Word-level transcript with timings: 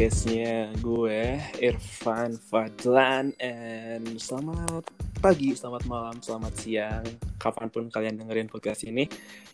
podcastnya 0.00 0.72
gue 0.80 1.36
Irfan 1.60 2.32
Fadlan 2.32 3.36
and 3.36 4.16
selamat 4.16 4.88
pagi, 5.20 5.52
selamat 5.52 5.84
malam, 5.84 6.16
selamat 6.24 6.56
siang 6.56 7.04
kapan 7.36 7.68
pun 7.68 7.84
kalian 7.92 8.16
dengerin 8.16 8.48
podcast 8.48 8.88
ini. 8.88 9.04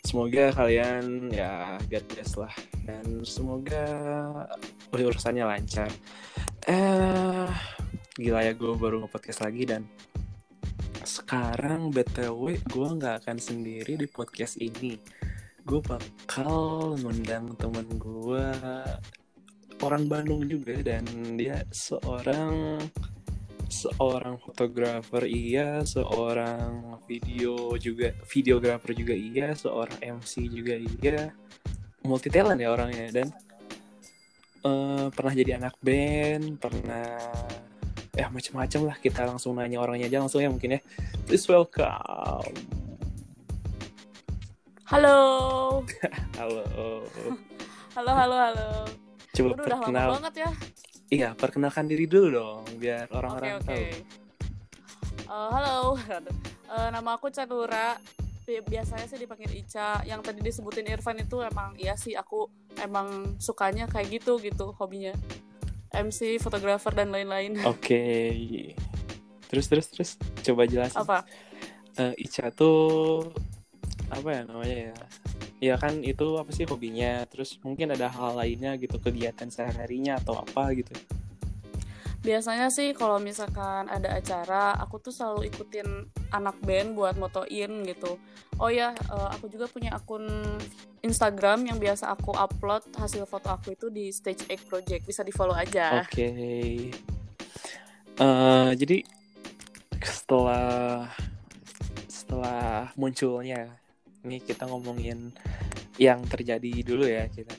Semoga 0.06 0.54
kalian 0.54 1.35
ya 1.35 1.75
God 1.90 2.04
bless 2.14 2.39
lah 2.39 2.54
dan 2.86 3.27
semoga 3.27 3.82
urusannya 4.95 5.43
lancar. 5.43 5.90
Eh 6.63 7.50
gila 8.14 8.46
ya 8.46 8.54
gue 8.54 8.71
baru 8.71 9.03
nge-podcast 9.03 9.43
lagi 9.43 9.67
dan 9.67 9.82
sekarang 11.03 11.90
btw 11.90 12.54
gue 12.54 12.89
nggak 12.94 13.26
akan 13.26 13.43
sendiri 13.43 13.99
di 13.99 14.07
podcast 14.07 14.63
ini. 14.63 14.94
Gue 15.67 15.82
bakal 15.82 16.94
ngundang 17.03 17.58
temen 17.58 17.99
gue 17.99 18.46
orang 19.82 20.08
Bandung 20.08 20.46
juga 20.48 20.79
dan 20.80 21.04
dia 21.36 21.61
seorang 21.68 22.80
seorang 23.67 24.39
fotografer 24.39 25.26
iya, 25.26 25.82
seorang 25.82 27.03
video 27.04 27.75
juga 27.76 28.14
videografer 28.31 28.94
juga 28.94 29.14
iya, 29.14 29.53
seorang 29.53 29.98
MC 30.00 30.46
juga 30.48 30.75
iya, 30.79 31.34
multi 32.06 32.31
talent 32.31 32.62
ya 32.62 32.70
orangnya 32.70 33.11
dan 33.11 33.28
uh, 34.62 35.06
pernah 35.11 35.33
jadi 35.34 35.58
anak 35.58 35.75
band, 35.83 36.62
pernah 36.62 37.19
ya 38.17 38.33
macam-macam 38.33 38.81
lah 38.89 38.97
kita 38.97 39.28
langsung 39.28 39.61
nanya 39.61 39.77
orangnya 39.77 40.08
aja 40.08 40.19
langsung 40.25 40.41
ya 40.41 40.48
mungkin 40.48 40.78
ya. 40.78 40.81
Please 41.28 41.45
welcome. 41.50 42.55
Halo. 44.86 45.19
halo. 46.39 46.62
halo, 47.92 48.12
halo, 48.14 48.36
halo. 48.39 49.06
Coba 49.37 49.48
Udah, 49.53 49.65
udah 49.69 49.79
lama 49.84 50.12
banget 50.17 50.34
ya. 50.48 50.51
Iya, 51.06 51.29
perkenalkan 51.37 51.87
diri 51.87 52.09
dulu 52.09 52.29
dong, 52.33 52.65
biar 52.81 53.06
orang-orang 53.12 53.61
Oke, 53.61 53.67
tahu. 53.69 53.77
oke. 53.77 53.84
Eh, 55.29 55.48
halo, 55.53 55.79
Eh, 56.67 56.89
nama 56.91 57.15
aku 57.15 57.31
Canura. 57.31 57.95
Bi- 58.42 58.59
Biasanya 58.59 59.07
sih 59.07 59.23
dipanggil 59.23 59.55
Ica. 59.55 60.03
Yang 60.03 60.20
tadi 60.27 60.41
disebutin 60.42 60.91
Irfan 60.91 61.14
itu 61.23 61.39
emang 61.39 61.79
iya 61.79 61.95
sih 61.95 62.19
aku 62.19 62.51
emang 62.83 63.39
sukanya 63.39 63.87
kayak 63.87 64.19
gitu 64.19 64.42
gitu 64.42 64.75
hobinya. 64.75 65.14
MC, 65.95 66.42
fotografer 66.42 66.91
dan 66.91 67.14
lain-lain. 67.14 67.55
Oke. 67.70 68.75
Terus 69.47 69.67
terus 69.70 69.87
terus 69.95 70.11
coba 70.42 70.67
jelasin. 70.67 70.98
Apa? 71.07 71.23
Eh, 72.03 72.27
Ica 72.27 72.51
tuh 72.51 73.31
apa 74.11 74.29
ya 74.34 74.42
namanya 74.42 74.79
ya? 74.91 74.97
Ya 75.57 75.81
kan 75.81 76.05
itu 76.05 76.37
apa 76.37 76.53
sih 76.53 76.69
hobinya? 76.69 77.25
Terus 77.29 77.57
mungkin 77.65 77.97
ada 77.97 78.12
hal 78.12 78.37
lainnya 78.37 78.77
gitu 78.77 79.01
kegiatan 79.01 79.49
sehari-harinya 79.49 80.21
atau 80.21 80.37
apa 80.37 80.73
gitu. 80.77 80.93
Biasanya 82.27 82.75
sih 82.75 82.91
kalau 82.91 83.23
misalkan 83.23 83.87
ada 83.87 84.19
acara, 84.19 84.75
aku 84.83 84.98
tuh 84.98 85.15
selalu 85.15 85.47
ikutin 85.47 86.11
anak 86.35 86.59
band 86.67 86.98
buat 86.98 87.15
motoin 87.15 87.87
gitu. 87.87 88.19
Oh 88.59 88.67
ya, 88.67 88.91
eh, 88.91 89.29
aku 89.31 89.47
juga 89.47 89.71
punya 89.71 89.95
akun 89.95 90.27
Instagram 91.07 91.70
yang 91.70 91.79
biasa 91.79 92.11
aku 92.11 92.35
upload 92.35 92.83
hasil 92.98 93.31
foto 93.31 93.47
aku 93.47 93.79
itu 93.79 93.87
di 93.95 94.11
Stage 94.11 94.43
Egg 94.51 94.67
Project. 94.67 95.07
Bisa 95.07 95.23
di 95.23 95.31
follow 95.31 95.55
aja. 95.55 96.03
Oke. 96.03 96.29
Eh, 98.17 98.70
jadi 98.75 99.07
setelah 100.03 101.07
setelah 102.11 102.91
munculnya 102.98 103.86
ini 104.27 104.43
kita 104.43 104.67
ngomongin 104.67 105.31
yang 105.97 106.21
terjadi 106.27 106.83
dulu 106.83 107.07
ya 107.07 107.31
kita. 107.31 107.55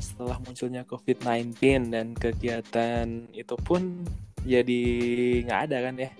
Setelah 0.00 0.40
munculnya 0.40 0.82
COVID-19 0.88 1.60
dan 1.92 2.16
kegiatan 2.16 3.30
itu 3.30 3.54
pun 3.60 4.02
jadi 4.42 4.82
nggak 5.46 5.60
ada 5.70 5.78
kan 5.84 5.94
ya? 6.00 6.10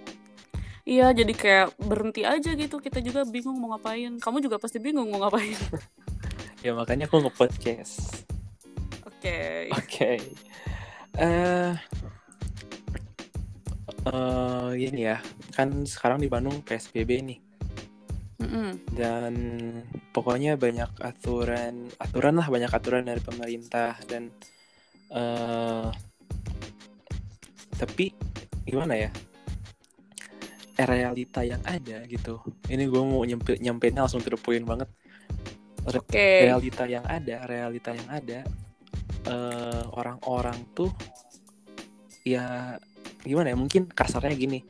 Iya, 0.82 1.14
jadi 1.14 1.32
kayak 1.34 1.68
berhenti 1.78 2.22
aja 2.26 2.50
gitu. 2.58 2.82
Kita 2.82 2.98
juga 2.98 3.22
bingung 3.22 3.54
mau 3.54 3.74
ngapain. 3.74 4.18
Kamu 4.18 4.42
juga 4.42 4.58
pasti 4.58 4.82
bingung 4.82 5.08
mau 5.10 5.26
ngapain. 5.26 5.58
Ya 6.62 6.78
makanya 6.78 7.10
aku 7.10 7.18
nge-podcast. 7.26 8.22
Oke. 9.02 9.66
Oke. 9.74 10.22
Eh 11.18 11.74
eh, 14.06 14.70
ini 14.78 15.10
ya, 15.10 15.18
kan 15.58 15.82
sekarang 15.82 16.22
di 16.22 16.30
Bandung 16.30 16.62
PSBB 16.62 17.10
nih. 17.26 17.38
Dan 18.92 19.34
pokoknya 20.12 20.60
banyak 20.60 21.00
aturan 21.00 21.88
aturan 21.96 22.34
lah 22.36 22.46
banyak 22.52 22.68
aturan 22.68 23.08
dari 23.08 23.24
pemerintah 23.24 23.96
dan 24.04 24.28
eh 25.12 25.88
tapi 27.80 28.12
gimana 28.68 28.94
ya? 28.94 29.10
Realita 30.82 31.44
yang 31.44 31.62
ada 31.64 32.04
gitu. 32.08 32.40
Ini 32.68 32.84
gue 32.88 33.02
mau 33.02 33.22
nyampe 33.24 33.58
nyampeinnya 33.60 34.04
langsung 34.04 34.22
to 34.24 34.36
point 34.38 34.64
banget. 34.64 34.88
Re- 35.82 35.98
Oke. 35.98 36.46
realita 36.46 36.86
yang 36.86 37.02
ada 37.02 37.42
realita 37.44 37.90
yang 37.90 38.08
ada 38.08 38.40
eh, 39.26 39.84
orang-orang 39.98 40.58
tuh 40.76 40.94
ya 42.22 42.76
gimana 43.26 43.50
ya? 43.50 43.56
Mungkin 43.58 43.90
kasarnya 43.90 44.34
gini 44.38 44.62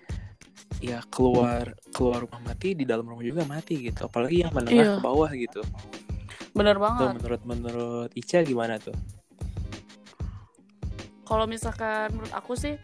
ya 0.83 0.99
keluar 1.07 1.65
keluar 1.95 2.27
rumah 2.27 2.43
mati 2.43 2.75
di 2.75 2.83
dalam 2.83 3.07
rumah 3.07 3.23
juga 3.23 3.47
mati 3.47 3.79
gitu 3.81 4.05
apalagi 4.05 4.43
yang 4.43 4.51
menengah 4.51 4.83
Iya. 4.83 4.95
ke 4.99 5.01
bawah 5.01 5.31
gitu 5.31 5.63
Bener 6.53 6.75
tuh 6.75 6.83
banget. 6.83 7.13
menurut 7.17 7.43
menurut 7.47 8.11
Ica 8.13 8.43
gimana 8.43 8.77
tuh 8.77 8.93
Kalau 11.23 11.49
misalkan 11.49 12.13
menurut 12.13 12.35
aku 12.35 12.53
sih 12.53 12.75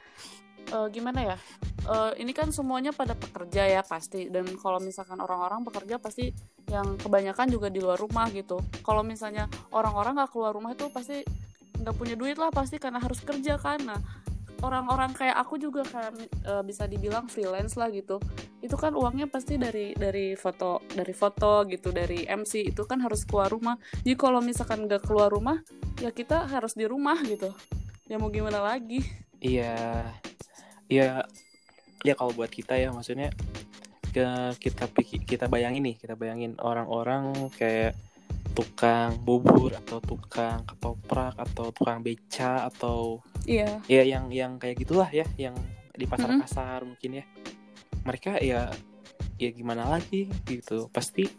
eh, 0.68 0.88
gimana 0.88 1.34
ya? 1.34 1.36
Eh, 1.84 2.12
ini 2.20 2.32
kan 2.32 2.48
semuanya 2.48 2.92
pada 2.92 3.12
pekerja 3.12 3.64
ya 3.66 3.82
pasti 3.82 4.28
dan 4.28 4.44
kalau 4.56 4.78
misalkan 4.78 5.18
orang-orang 5.18 5.64
bekerja 5.64 5.96
pasti 5.96 6.32
yang 6.66 6.96
kebanyakan 6.96 7.48
juga 7.48 7.68
di 7.68 7.80
luar 7.80 7.96
rumah 7.96 8.28
gitu. 8.28 8.56
Kalau 8.80 9.00
misalnya 9.00 9.48
orang-orang 9.68 10.16
nggak 10.16 10.30
keluar 10.30 10.52
rumah 10.52 10.72
itu 10.72 10.88
pasti 10.88 11.24
nggak 11.76 11.94
punya 11.94 12.14
duit 12.14 12.36
lah 12.36 12.48
pasti 12.48 12.76
karena 12.76 13.00
harus 13.00 13.20
kerja 13.20 13.56
kan. 13.56 13.80
Nah, 13.80 14.00
orang-orang 14.62 15.14
kayak 15.14 15.36
aku 15.38 15.58
juga 15.60 15.86
kayak 15.86 16.12
eh, 16.46 16.62
bisa 16.66 16.84
dibilang 16.90 17.26
freelance 17.30 17.78
lah 17.78 17.90
gitu. 17.90 18.18
Itu 18.62 18.74
kan 18.74 18.94
uangnya 18.94 19.30
pasti 19.30 19.56
dari 19.56 19.94
dari 19.94 20.34
foto 20.34 20.82
dari 20.90 21.14
foto 21.14 21.66
gitu 21.66 21.94
dari 21.94 22.26
MC 22.26 22.74
itu 22.74 22.82
kan 22.86 23.02
harus 23.02 23.22
keluar 23.28 23.50
rumah. 23.52 23.78
Jadi 24.02 24.16
kalau 24.18 24.42
misalkan 24.42 24.86
nggak 24.86 25.06
keluar 25.06 25.30
rumah 25.30 25.62
ya 26.02 26.10
kita 26.10 26.46
harus 26.50 26.74
di 26.74 26.86
rumah 26.86 27.18
gitu. 27.22 27.50
Ya 28.08 28.16
mau 28.16 28.32
gimana 28.32 28.64
lagi? 28.64 29.28
iya 29.38 30.02
ya 30.90 31.22
ya 32.02 32.14
kalau 32.14 32.34
buat 32.34 32.50
kita 32.50 32.78
ya 32.78 32.90
maksudnya 32.90 33.30
ke 34.08 34.26
kita 34.58 34.88
pikir 34.88 35.20
kita 35.28 35.46
bayangin 35.46 35.84
nih 35.84 35.96
kita 36.00 36.16
bayangin 36.16 36.56
orang-orang 36.58 37.52
kayak 37.54 37.94
tukang 38.58 39.14
bubur 39.22 39.70
atau 39.70 40.02
tukang 40.02 40.66
ketoprak 40.66 41.38
atau 41.38 41.70
tukang 41.70 42.02
beca 42.02 42.66
atau 42.66 43.22
Iya. 43.46 43.78
ya 43.86 44.02
yang 44.02 44.26
yang 44.28 44.58
kayak 44.58 44.82
gitulah 44.82 45.06
ya 45.08 45.22
yang 45.38 45.54
di 45.94 46.04
pasar 46.04 46.34
pasar 46.36 46.82
mungkin 46.82 47.22
ya 47.22 47.24
mereka 48.02 48.42
ya 48.42 48.66
ya 49.38 49.48
gimana 49.54 49.86
lagi 49.86 50.26
gitu 50.44 50.90
pasti 50.90 51.30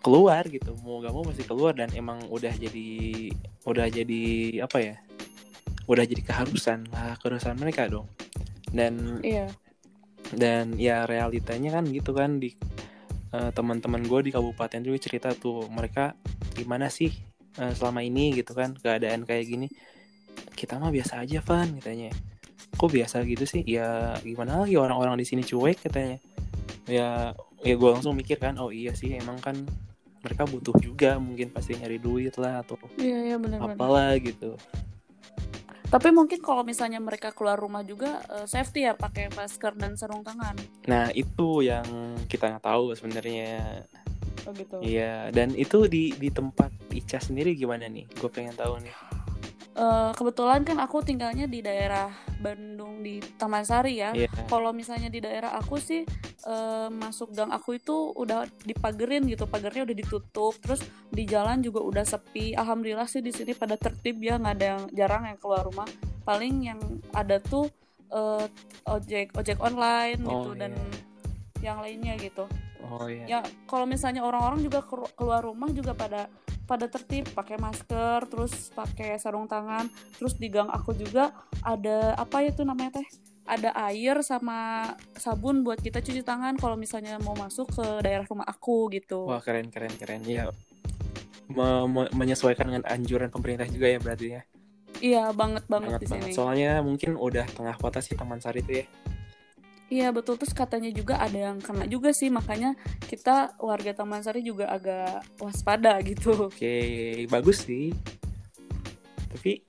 keluar 0.00 0.44
gitu 0.48 0.76
mau 0.84 1.00
gak 1.00 1.12
mau 1.12 1.24
pasti 1.24 1.44
keluar 1.44 1.72
dan 1.72 1.88
emang 1.92 2.24
udah 2.28 2.52
jadi 2.52 2.88
udah 3.64 3.86
jadi 3.88 4.22
apa 4.64 4.78
ya 4.80 4.96
udah 5.88 6.04
jadi 6.04 6.20
keharusan 6.20 6.88
lah 6.92 7.16
keharusan 7.20 7.56
mereka 7.56 7.88
dong 7.88 8.08
dan 8.72 9.20
Iya. 9.24 9.48
dan 10.36 10.76
ya 10.76 11.04
realitanya 11.04 11.80
kan 11.80 11.84
gitu 11.88 12.12
kan 12.12 12.38
di 12.38 12.54
eh, 13.32 13.50
teman-teman 13.50 14.02
gue 14.02 14.20
di 14.26 14.30
kabupaten 14.30 14.80
juga 14.80 14.98
cerita 14.98 15.28
tuh 15.32 15.66
mereka 15.70 16.14
gimana 16.54 16.90
sih 16.90 17.10
eh, 17.56 17.72
selama 17.74 18.02
ini 18.02 18.34
gitu 18.34 18.54
kan 18.54 18.74
keadaan 18.74 19.24
kayak 19.24 19.44
gini. 19.46 19.66
Kita 20.54 20.76
mah 20.76 20.92
biasa 20.92 21.24
aja 21.24 21.40
Van 21.42 21.78
katanya. 21.78 22.12
Kok 22.76 22.90
biasa 22.90 23.22
gitu 23.26 23.44
sih? 23.44 23.62
Ya 23.66 24.14
gimana 24.22 24.62
lagi 24.62 24.76
orang-orang 24.76 25.18
di 25.18 25.26
sini 25.26 25.42
cuek 25.42 25.86
katanya. 25.88 26.18
Ya 26.88 27.32
ya 27.60 27.74
gue 27.76 27.90
langsung 27.92 28.16
mikir 28.16 28.40
kan 28.40 28.56
oh 28.56 28.72
iya 28.72 28.96
sih 28.96 29.12
emang 29.12 29.36
kan 29.38 29.56
mereka 30.20 30.44
butuh 30.44 30.76
juga 30.80 31.16
mungkin 31.16 31.48
pasti 31.48 31.76
nyari 31.76 31.96
duit 31.96 32.36
lah 32.36 32.60
atau 32.64 32.76
Iya, 33.00 33.18
iya 33.32 33.36
benar-benar. 33.40 33.76
apalah 33.76 34.12
gitu 34.20 34.56
Tapi 35.90 36.14
mungkin 36.14 36.38
kalau 36.38 36.62
misalnya 36.62 37.02
mereka 37.02 37.34
keluar 37.34 37.58
rumah 37.58 37.82
juga 37.82 38.22
eh, 38.30 38.46
safety 38.46 38.86
ya 38.86 38.94
pakai 38.94 39.26
masker 39.34 39.74
dan 39.74 39.98
sarung 39.98 40.22
tangan. 40.22 40.54
nah 40.86 41.10
itu 41.10 41.66
yang 41.66 41.84
kita 42.30 42.50
nggak 42.50 42.64
tahu 42.64 42.94
sebenarnya 42.94 43.84
Oh 44.48 44.52
gitu. 44.56 44.80
Iya, 44.80 45.28
dan 45.34 45.52
itu 45.52 45.84
di 45.84 46.16
di 46.16 46.32
tempat 46.32 46.72
Ica 46.90 47.20
sendiri 47.20 47.52
gimana 47.52 47.84
nih? 47.86 48.08
Gue 48.16 48.30
pengen 48.32 48.56
tahu 48.56 48.80
nih. 48.80 48.94
Uh, 49.76 50.10
kebetulan 50.16 50.64
kan 50.66 50.78
aku 50.82 51.02
tinggalnya 51.04 51.46
di 51.46 51.60
daerah 51.62 52.10
Bandung 52.40 53.04
di 53.04 53.20
Taman 53.36 53.62
Sari 53.62 54.00
ya. 54.00 54.10
Iya. 54.16 54.30
Kalau 54.48 54.72
misalnya 54.72 55.12
di 55.12 55.20
daerah 55.20 55.54
aku 55.54 55.76
sih 55.76 56.02
uh, 56.48 56.88
masuk 56.88 57.36
gang 57.36 57.52
aku 57.52 57.76
itu 57.76 58.14
udah 58.16 58.48
dipagerin 58.64 59.28
gitu, 59.28 59.44
pagernya 59.44 59.84
udah 59.84 59.96
ditutup. 59.96 60.54
Terus 60.58 60.80
di 61.12 61.28
jalan 61.28 61.60
juga 61.60 61.84
udah 61.84 62.04
sepi. 62.06 62.56
Alhamdulillah 62.56 63.06
sih 63.06 63.20
di 63.20 63.30
sini 63.30 63.52
pada 63.52 63.76
tertib 63.76 64.18
ya, 64.18 64.40
nggak 64.40 64.54
ada 64.56 64.64
yang 64.64 64.82
jarang 64.96 65.22
yang 65.28 65.38
keluar 65.38 65.62
rumah. 65.66 65.86
Paling 66.24 66.54
yang 66.64 66.80
ada 67.12 67.38
tuh 67.42 67.68
uh, 68.10 68.46
ojek 68.88 69.34
ojek 69.36 69.58
online 69.60 70.20
Oh, 70.24 70.44
gitu 70.44 70.50
dan 70.58 70.72
iya. 70.74 71.72
yang 71.72 71.78
lainnya 71.84 72.14
gitu. 72.18 72.44
Oh 72.80 73.06
iya. 73.06 73.24
Ya 73.28 73.40
kalau 73.68 73.84
misalnya 73.84 74.24
orang-orang 74.24 74.64
juga 74.64 74.80
keluar 75.14 75.44
rumah 75.44 75.68
juga 75.70 75.92
pada 75.92 76.26
pada 76.70 76.86
tertib 76.86 77.26
pakai 77.34 77.58
masker 77.58 78.30
terus 78.30 78.70
pakai 78.70 79.18
sarung 79.18 79.50
tangan 79.50 79.90
terus 80.14 80.38
di 80.38 80.46
gang 80.46 80.70
aku 80.70 80.94
juga 80.94 81.34
ada 81.66 82.14
apa 82.14 82.46
ya 82.46 82.54
tuh 82.54 82.62
namanya 82.62 83.02
teh 83.02 83.08
ada 83.42 83.74
air 83.90 84.22
sama 84.22 84.86
sabun 85.18 85.66
buat 85.66 85.82
kita 85.82 85.98
cuci 85.98 86.22
tangan 86.22 86.54
kalau 86.54 86.78
misalnya 86.78 87.18
mau 87.18 87.34
masuk 87.34 87.66
ke 87.74 87.86
daerah 88.06 88.22
rumah 88.22 88.46
aku 88.46 88.86
gitu 88.94 89.26
Wah 89.26 89.42
keren 89.42 89.66
keren 89.74 89.90
keren 89.98 90.22
ya. 90.22 90.54
Me- 91.50 91.90
me- 91.90 92.12
menyesuaikan 92.14 92.70
dengan 92.70 92.86
anjuran 92.86 93.26
pemerintah 93.26 93.66
juga 93.66 93.90
ya 93.90 93.98
berarti 93.98 94.26
ya. 94.38 94.42
iya 95.02 95.24
banget 95.34 95.66
banget 95.66 95.98
Sangat 95.98 96.02
di 96.02 96.06
sini 96.06 96.20
banget. 96.22 96.36
Soalnya 96.38 96.72
mungkin 96.86 97.10
udah 97.18 97.46
tengah 97.50 97.74
kota 97.74 97.98
sih 97.98 98.14
Taman 98.14 98.38
Sari 98.38 98.62
itu 98.62 98.72
ya. 98.78 98.86
Iya 99.90 100.14
betul 100.14 100.38
terus 100.38 100.54
katanya 100.54 100.88
juga 100.88 101.18
ada 101.18 101.50
yang 101.50 101.58
kena 101.58 101.84
juga 101.84 102.14
sih 102.14 102.30
makanya 102.30 102.78
kita 103.04 103.58
warga 103.58 103.90
Taman 103.92 104.22
Sari 104.22 104.40
juga 104.40 104.70
agak 104.70 105.26
waspada 105.42 105.98
gitu 106.08 106.48
Oke, 106.48 106.78
bagus 107.26 107.66
sih. 107.66 107.90
Tapi 109.30 109.62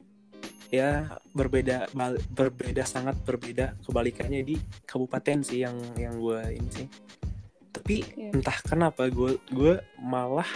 ya 0.71 1.03
berbeda 1.35 1.91
berbeda 2.31 2.87
sangat 2.87 3.19
berbeda 3.27 3.75
kebalikannya 3.83 4.41
di 4.41 4.55
kabupaten 4.87 5.43
sih 5.43 5.65
yang 5.65 5.75
yang 5.99 6.15
gue 6.15 6.39
ini 6.53 6.69
sih. 6.71 6.87
Tapi 7.71 7.95
Iya. 8.15 8.37
entah 8.37 8.57
kenapa 8.61 9.09
gue 9.09 9.41
gue 9.49 9.73
malah 9.99 10.47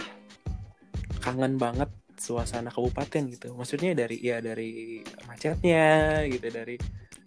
kangen 1.20 1.58
banget 1.58 1.90
suasana 2.16 2.70
kabupaten 2.70 3.28
gitu. 3.28 3.52
Maksudnya 3.52 3.92
dari 3.92 4.16
ya 4.22 4.40
dari 4.40 5.02
macetnya 5.26 6.22
gitu, 6.30 6.48
dari 6.48 6.76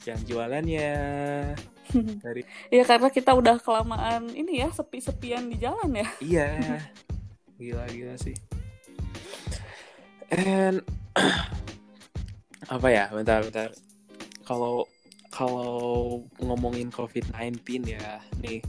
yang 0.08 0.20
jualannya, 0.26 0.92
dari 2.26 2.42
ya 2.70 2.84
karena 2.86 3.10
kita 3.10 3.32
udah 3.34 3.58
kelamaan 3.60 4.30
ini 4.34 4.62
ya 4.62 4.70
sepi-sepian 4.70 5.50
di 5.50 5.58
jalan 5.58 5.92
ya 5.94 6.08
Iya, 6.20 6.50
gila 7.60 7.86
gila 7.92 8.16
sih. 8.20 8.36
And 10.30 10.86
apa 12.76 12.88
ya, 12.88 13.10
bentar 13.10 13.42
bentar. 13.46 13.70
Kalau 14.46 14.86
kalau 15.30 16.26
ngomongin 16.42 16.90
COVID-19 16.94 17.86
ya, 17.86 18.22
nih 18.42 18.62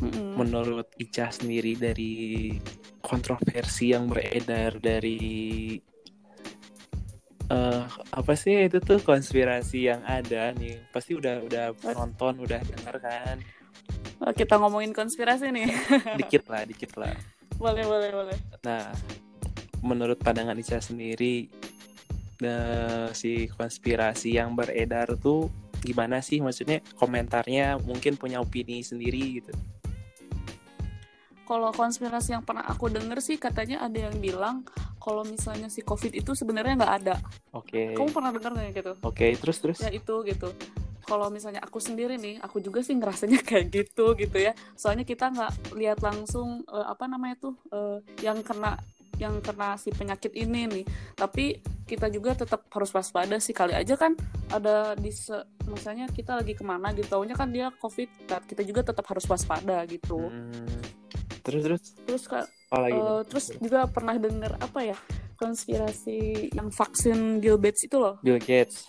Mm-mm. 0.00 0.36
menurut 0.36 0.88
Ica 1.00 1.32
sendiri 1.32 1.76
dari 1.76 2.52
kontroversi 3.00 3.96
yang 3.96 4.12
beredar 4.12 4.76
dari 4.82 5.78
eh 7.46 7.82
apa 8.10 8.32
sih 8.34 8.66
itu 8.66 8.82
tuh 8.82 8.98
konspirasi 9.02 9.90
yang 9.90 10.02
ada 10.02 10.50
nih. 10.54 10.82
Pasti 10.90 11.14
udah 11.14 11.42
udah 11.46 11.64
nonton 11.94 12.42
udah 12.42 12.60
denger 12.62 12.96
kan. 12.98 13.36
Oh, 14.18 14.32
kita 14.32 14.56
ngomongin 14.56 14.96
konspirasi 14.96 15.52
nih. 15.52 15.68
Dikit 16.20 16.48
lah 16.48 16.64
dikit 16.64 16.96
lah. 16.96 17.12
Boleh 17.60 17.84
boleh 17.84 18.10
boleh. 18.10 18.36
Nah, 18.64 18.90
menurut 19.84 20.16
pandangan 20.18 20.56
Ica 20.56 20.80
sendiri, 20.80 21.48
eh, 22.40 23.08
si 23.12 23.46
konspirasi 23.52 24.40
yang 24.40 24.56
beredar 24.56 25.14
tuh 25.20 25.52
gimana 25.84 26.24
sih? 26.24 26.40
Maksudnya 26.40 26.80
komentarnya 26.96 27.76
mungkin 27.84 28.16
punya 28.16 28.40
opini 28.40 28.80
sendiri 28.80 29.40
gitu. 29.40 29.52
Kalau 31.46 31.70
konspirasi 31.70 32.34
yang 32.34 32.42
pernah 32.42 32.66
aku 32.66 32.90
denger 32.90 33.22
sih 33.22 33.38
katanya 33.38 33.86
ada 33.86 34.10
yang 34.10 34.18
bilang 34.18 34.66
kalau 34.98 35.22
misalnya 35.22 35.70
si 35.70 35.86
covid 35.86 36.10
itu 36.10 36.34
sebenarnya 36.34 36.74
nggak 36.74 36.94
ada. 37.06 37.16
Oke, 37.54 37.94
kamu 37.94 38.10
pernah 38.10 38.30
dengar 38.34 38.50
nggak 38.58 38.74
gitu? 38.74 38.92
Oke, 39.06 39.38
terus 39.38 39.58
terus. 39.62 39.78
ya 39.78 39.94
itu 39.94 40.14
gitu. 40.26 40.50
Kalau 41.06 41.30
misalnya 41.30 41.62
aku 41.62 41.78
sendiri 41.78 42.18
nih 42.18 42.42
aku 42.42 42.58
juga 42.58 42.82
sih 42.82 42.98
ngerasanya 42.98 43.38
kayak 43.48 43.70
gitu 43.70 44.18
gitu 44.18 44.36
ya. 44.42 44.52
Soalnya 44.74 45.06
kita 45.06 45.30
nggak 45.30 45.78
lihat 45.78 46.02
langsung 46.02 46.66
eh, 46.66 46.86
apa 46.90 47.06
namanya 47.06 47.38
tuh 47.38 47.54
eh, 47.70 48.02
yang 48.26 48.42
kena 48.42 48.74
yang 49.16 49.40
kena 49.40 49.78
si 49.80 49.94
penyakit 49.94 50.34
ini 50.34 50.66
nih. 50.68 50.84
Tapi 51.16 51.62
kita 51.86 52.10
juga 52.10 52.34
tetap 52.34 52.66
harus 52.68 52.90
waspada 52.92 53.38
sih. 53.40 53.54
Kali 53.54 53.72
aja 53.72 53.94
kan 53.96 54.12
ada 54.50 54.92
di 54.98 55.08
se- 55.14 55.46
misalnya 55.70 56.10
kita 56.10 56.36
lagi 56.36 56.52
ke 56.52 56.66
mana 56.66 56.92
gitu. 56.92 57.16
Taunya 57.16 57.38
kan 57.38 57.48
dia 57.48 57.70
covid 57.78 58.10
kita 58.26 58.62
juga 58.66 58.84
tetap 58.84 59.06
harus 59.08 59.24
waspada 59.24 59.86
gitu. 59.88 60.18
Hmm, 60.18 60.82
terus 61.46 61.62
terus. 61.62 61.82
terus 62.02 62.24
kak 62.26 62.46
nih? 62.74 63.22
terus 63.24 63.46
juga 63.56 63.86
pernah 63.86 64.18
dengar 64.18 64.58
apa 64.58 64.82
ya 64.82 64.98
konspirasi 65.38 66.50
yang 66.50 66.68
vaksin 66.68 67.38
Bill 67.38 67.54
Gates 67.56 67.86
itu 67.86 67.96
loh 67.96 68.18
Bill 68.20 68.36
Gates. 68.36 68.82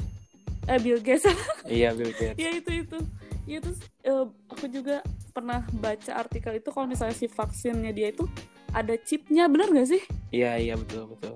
eh 0.65 0.79
Bill 0.81 0.97
Gates 0.97 1.29
iya 1.69 1.93
Bill 1.93 2.09
Gates. 2.11 2.35
ya 2.35 2.49
itu 2.51 2.71
itu 2.83 2.97
ya 3.45 3.61
terus 3.61 3.79
eh, 4.01 4.25
aku 4.49 4.65
juga 4.67 4.99
pernah 5.31 5.61
baca 5.71 6.11
artikel 6.17 6.57
itu 6.57 6.67
kalau 6.67 6.89
misalnya 6.89 7.13
si 7.13 7.29
vaksinnya 7.29 7.93
dia 7.93 8.09
itu 8.09 8.25
ada 8.73 8.97
chipnya 8.99 9.47
benar 9.47 9.71
gak 9.71 9.87
sih 9.87 10.01
Iya 10.27 10.59
iya 10.59 10.73
betul 10.75 11.07
betul. 11.07 11.31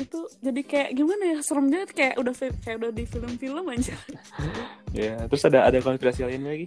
itu 0.00 0.20
jadi 0.40 0.60
kayak 0.64 0.90
gimana 0.96 1.22
ya 1.28 1.38
serem 1.44 1.68
banget 1.68 1.90
kayak 1.92 2.14
udah 2.16 2.32
kayak 2.64 2.76
udah 2.80 2.90
di 2.90 3.04
film-film 3.04 3.66
aja 3.68 3.92
Ya 4.90 5.22
terus 5.28 5.44
ada 5.44 5.68
ada 5.70 5.78
konspirasi 5.78 6.24
lain 6.24 6.42
lagi? 6.42 6.66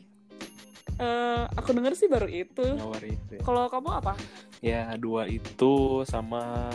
Eh, 0.99 1.43
aku 1.57 1.73
denger 1.73 1.93
sih 1.97 2.05
baru 2.05 2.29
itu 2.29 2.65
Nawar 2.77 3.01
itu. 3.01 3.33
ya. 3.37 3.41
kalau 3.41 3.65
kamu 3.65 3.89
apa 3.97 4.13
Ya 4.61 4.93
dua 4.95 5.25
itu 5.25 6.05
sama 6.05 6.69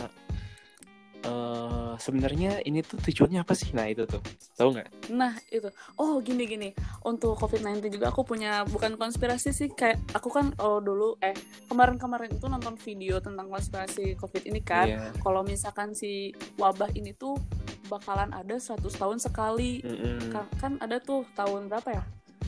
eh 1.19 1.93
sebenarnya 1.99 2.63
ini 2.63 2.79
tuh 2.79 2.95
tujuannya 2.95 3.43
apa 3.43 3.51
sih? 3.51 3.75
Nah 3.75 3.91
itu 3.91 4.07
tuh 4.07 4.23
tahu 4.55 4.71
nggak? 4.71 5.11
Nah 5.11 5.35
itu, 5.51 5.67
oh 5.99 6.23
gini 6.23 6.47
gini, 6.47 6.71
untuk 7.03 7.35
COVID-19 7.35 7.91
juga 7.91 8.07
aku 8.07 8.23
punya 8.23 8.63
bukan 8.63 8.95
konspirasi 8.95 9.51
sih 9.51 9.67
kayak 9.67 9.99
aku 10.15 10.31
kan 10.31 10.55
oh 10.63 10.79
dulu 10.79 11.19
eh 11.19 11.35
kemarin-kemarin 11.67 12.31
itu 12.31 12.47
nonton 12.47 12.79
video 12.79 13.19
tentang 13.19 13.51
konspirasi 13.51 14.15
COVID 14.15 14.47
ini 14.47 14.63
kan. 14.63 14.87
Iya. 14.87 15.11
Kalau 15.19 15.43
misalkan 15.43 15.91
si 15.91 16.31
wabah 16.55 16.87
ini 16.95 17.11
tuh 17.11 17.35
bakalan 17.91 18.31
ada 18.31 18.55
100 18.55 18.79
tahun 18.87 19.19
sekali. 19.19 19.83
Mm-mm. 19.83 20.31
Kan, 20.31 20.45
kan 20.55 20.71
ada 20.79 21.03
tuh 21.03 21.27
tahun 21.35 21.67
berapa 21.67 21.99
ya? 21.99 22.03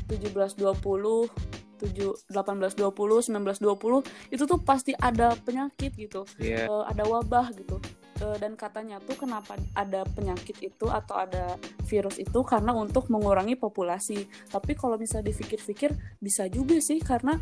1720 0.09 1.61
7 1.81 2.29
1820 2.29 3.33
1920 3.33 4.05
itu 4.29 4.43
tuh 4.45 4.59
pasti 4.61 4.93
ada 4.93 5.33
penyakit 5.33 5.97
gitu. 5.97 6.21
Iya. 6.37 6.69
eh, 6.69 6.83
ada 6.85 7.03
wabah 7.09 7.49
gitu. 7.57 7.81
Eh, 8.21 8.37
dan 8.37 8.53
katanya 8.53 9.01
tuh 9.01 9.17
kenapa 9.17 9.57
ada 9.73 10.05
penyakit 10.13 10.61
itu 10.61 10.85
atau 10.85 11.17
ada 11.17 11.57
virus 11.89 12.21
itu 12.21 12.39
karena 12.45 12.69
untuk 12.77 13.09
mengurangi 13.09 13.57
populasi. 13.57 14.29
Tapi 14.53 14.77
kalau 14.77 15.01
bisa 15.01 15.25
dipikir-pikir 15.25 15.97
bisa 16.21 16.45
juga 16.45 16.77
sih 16.77 17.01
karena 17.01 17.41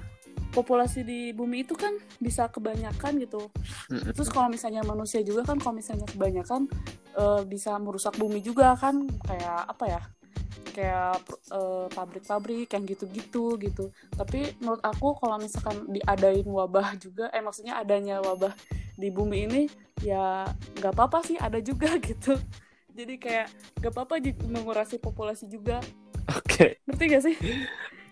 populasi 0.55 1.03
di 1.03 1.35
bumi 1.35 1.67
itu 1.67 1.75
kan 1.75 1.91
bisa 2.23 2.47
kebanyakan 2.47 3.19
gitu. 3.19 3.51
Terus 3.91 4.31
kalau 4.31 4.47
misalnya 4.47 4.81
manusia 4.87 5.19
juga 5.19 5.43
kan 5.43 5.59
kalau 5.59 5.75
misalnya 5.75 6.07
kebanyakan 6.07 6.71
eh, 7.19 7.41
bisa 7.43 7.75
merusak 7.75 8.15
bumi 8.15 8.39
juga 8.39 8.71
kan. 8.79 9.03
Kayak 9.27 9.67
apa 9.67 9.85
ya 9.85 10.01
kayak 10.71 11.21
eh, 11.51 11.87
pabrik-pabrik 11.91 12.69
yang 12.71 12.83
gitu-gitu 12.85 13.57
gitu 13.59 13.85
tapi 14.15 14.53
menurut 14.61 14.81
aku 14.83 15.17
kalau 15.17 15.37
misalkan 15.41 15.85
diadain 15.89 16.45
wabah 16.45 16.95
juga 16.97 17.27
eh 17.33 17.43
maksudnya 17.43 17.77
adanya 17.81 18.21
wabah 18.21 18.53
di 18.99 19.09
bumi 19.09 19.37
ini 19.47 19.63
ya 20.03 20.47
nggak 20.79 20.93
apa-apa 20.95 21.23
sih 21.23 21.37
ada 21.39 21.59
juga 21.59 21.95
gitu 22.09 22.35
jadi 22.93 23.15
kayak 23.15 23.47
nggak 23.79 23.91
apa-apa 23.95 24.15
mengurangi 24.47 24.97
populasi 24.99 25.47
juga 25.47 25.79
Oke. 26.29 26.83
ngerti 26.85 27.03
gak 27.09 27.23
sih 27.25 27.35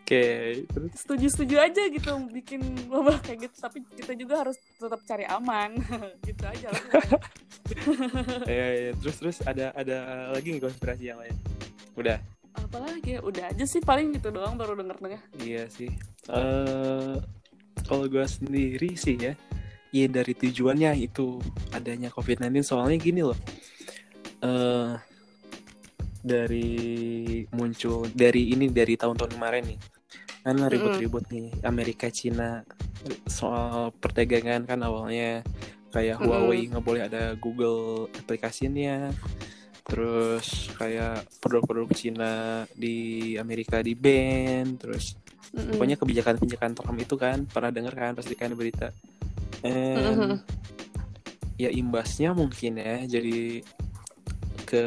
Oke. 0.07 0.63
Terus 0.71 1.03
setuju-setuju 1.03 1.55
aja 1.59 1.83
gitu 1.91 2.15
bikin 2.31 2.63
wabah 2.87 3.19
kayak 3.19 3.51
gitu 3.51 3.55
tapi 3.59 3.83
kita 3.91 4.15
juga 4.15 4.39
harus 4.39 4.55
tetap 4.79 5.03
cari 5.03 5.27
aman 5.27 5.75
gitu 6.27 6.47
aja 6.47 6.71
lah 6.71 6.83
ya, 8.47 8.65
ya, 8.87 8.91
terus 9.03 9.15
terus 9.19 9.37
ada 9.43 9.75
ada 9.75 10.31
lagi 10.31 10.55
nih 10.55 10.63
konspirasi 10.63 11.11
yang 11.11 11.19
lain. 11.19 11.35
Udah. 11.99 12.23
Apalagi 12.59 13.17
ya 13.17 13.19
udah 13.21 13.53
aja 13.53 13.65
sih 13.65 13.81
paling 13.81 14.13
gitu 14.17 14.33
doang 14.33 14.57
baru 14.57 14.77
denger 14.77 14.97
denger 14.99 15.21
Iya 15.41 15.63
sih. 15.69 15.91
Eh 16.29 17.15
kalau 17.85 18.05
gue 18.09 18.25
sendiri 18.25 18.97
sih 18.99 19.15
ya, 19.15 19.33
ya 19.93 20.05
dari 20.11 20.33
tujuannya 20.35 20.97
itu 20.99 21.39
adanya 21.71 22.11
COVID-19 22.11 22.65
soalnya 22.65 22.97
gini 22.99 23.21
loh. 23.23 23.37
Eh 24.43 24.91
dari 26.27 26.69
muncul 27.55 28.09
dari 28.11 28.51
ini 28.51 28.67
dari 28.67 28.99
tahun-tahun 28.99 29.37
kemarin 29.39 29.63
nih 29.63 29.79
kan 30.43 30.59
ribut-ribut 30.67 31.27
nih 31.31 31.51
Amerika 31.63 32.07
Cina 32.11 32.63
soal 33.27 33.91
perdagangan 33.95 34.67
kan 34.67 34.79
awalnya 34.83 35.43
kayak. 35.95 36.19
Huawei 36.19 36.67
nggak 36.67 36.83
boleh 36.83 37.07
ada 37.07 37.35
Google 37.39 38.11
aplikasinya 38.15 39.11
terus 39.87 40.67
kayak 40.75 41.23
produk-produk 41.39 41.87
Cina 41.95 42.33
di 42.75 43.33
Amerika 43.39 43.79
di 43.79 43.95
ban 43.95 44.75
terus 44.75 45.15
Mm-mm. 45.55 45.79
pokoknya 45.79 45.95
kebijakan-kebijakan 45.95 46.71
Trump 46.75 46.99
itu 46.99 47.15
kan 47.15 47.47
pernah 47.47 47.71
dengar 47.71 47.95
kan 47.95 48.11
pasti 48.11 48.35
kan 48.35 48.51
berita 48.51 48.91
And 49.63 49.95
Mm-mm. 50.03 50.33
ya 51.55 51.71
imbasnya 51.71 52.35
mungkin 52.35 52.77
ya 52.77 53.07
jadi 53.07 53.63
ke 54.67 54.83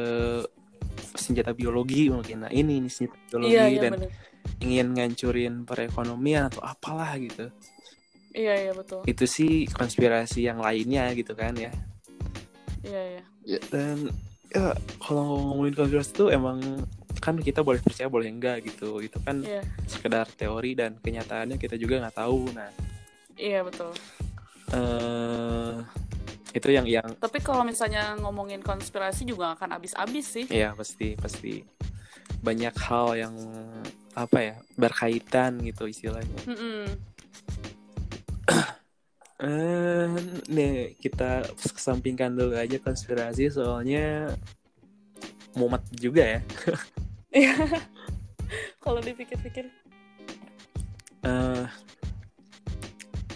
senjata 1.17 1.57
biologi 1.57 2.13
mungkin 2.13 2.45
nah 2.45 2.53
ini 2.53 2.85
nih 2.85 2.93
senjata 2.93 3.17
biologi 3.33 3.57
Iya 3.57 3.65
iya 3.73 3.81
dan 3.81 3.93
bener. 3.97 4.11
ingin 4.61 4.87
ngancurin 4.95 5.55
perekonomian 5.65 6.53
atau 6.53 6.61
apalah 6.61 7.17
gitu 7.17 7.49
Iya 8.31 8.69
iya 8.69 8.73
betul. 8.77 9.01
itu 9.09 9.25
sih 9.27 9.65
konspirasi 9.67 10.45
yang 10.45 10.61
lainnya 10.61 11.09
gitu 11.17 11.33
kan 11.33 11.57
ya 11.57 11.73
Iya 12.85 13.03
iya. 13.49 13.59
dan 13.73 14.13
ya 14.51 14.75
kalau 14.99 15.25
ngomongin 15.49 15.75
konspirasi 15.75 16.11
itu 16.11 16.25
emang 16.29 16.59
kan 17.21 17.37
kita 17.37 17.61
boleh 17.61 17.79
percaya 17.79 18.09
boleh 18.09 18.27
enggak 18.27 18.65
gitu 18.65 18.99
itu 18.99 19.15
kan 19.21 19.41
Iya 19.41 19.61
sekedar 19.85 20.27
teori 20.27 20.73
dan 20.73 20.97
kenyataannya 20.97 21.55
kita 21.55 21.77
juga 21.77 22.01
nggak 22.01 22.17
tahu 22.17 22.51
nah 22.51 22.71
iya 23.37 23.63
betul. 23.63 23.93
eh 24.73 25.75
itu 26.51 26.69
yang 26.69 26.83
yang 26.85 27.07
Tapi 27.15 27.39
kalau 27.39 27.63
misalnya 27.63 28.19
ngomongin 28.19 28.59
konspirasi 28.59 29.23
juga 29.23 29.55
akan 29.55 29.79
habis-habis 29.79 30.27
sih. 30.27 30.47
ya 30.51 30.75
pasti 30.75 31.15
pasti 31.15 31.63
banyak 32.43 32.75
hal 32.75 33.15
yang 33.15 33.35
apa 34.17 34.39
ya 34.41 34.55
berkaitan 34.75 35.63
gitu 35.63 35.87
istilahnya 35.87 36.41
Mm-mm. 36.49 36.91
eh 39.41 40.05
nih 40.47 40.73
kita 41.01 41.49
kesampingkan 41.57 42.37
dulu 42.37 42.53
aja 42.55 42.77
konspirasi 42.77 43.49
soalnya 43.49 44.37
mumet 45.57 45.81
juga 45.97 46.39
ya 46.39 46.41
Iya. 47.31 47.55
kalau 48.83 48.99
dipikir-pikir. 48.99 49.71
eh 51.23 51.65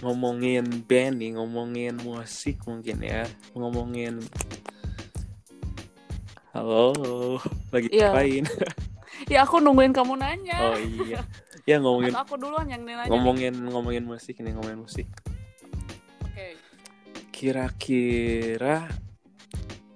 ngomongin 0.02 0.66
band 0.84 1.16
nih, 1.16 1.32
ngomongin 1.32 1.94
musik 2.02 2.58
mungkin 2.66 3.00
ya, 3.00 3.22
ngomongin 3.54 4.18
halo, 6.52 7.38
lagi 7.70 7.88
Iya. 7.88 8.10
ngapain? 8.10 8.44
Ya 9.30 9.46
aku 9.46 9.62
nungguin 9.62 9.94
kamu 9.94 10.18
nanya. 10.18 10.58
oh 10.60 10.76
iya, 10.76 11.22
ya 11.64 11.78
ngomongin 11.78 12.12
Atau 12.12 12.22
aku 12.26 12.34
duluan 12.36 12.66
yang 12.66 12.82
nanya. 12.82 13.06
nih? 13.06 13.10
ngomongin 13.14 13.54
ngomongin 13.70 14.04
musik 14.04 14.36
nih, 14.36 14.52
ngomongin 14.52 14.82
musik. 14.82 15.06
Kira-kira 17.44 18.88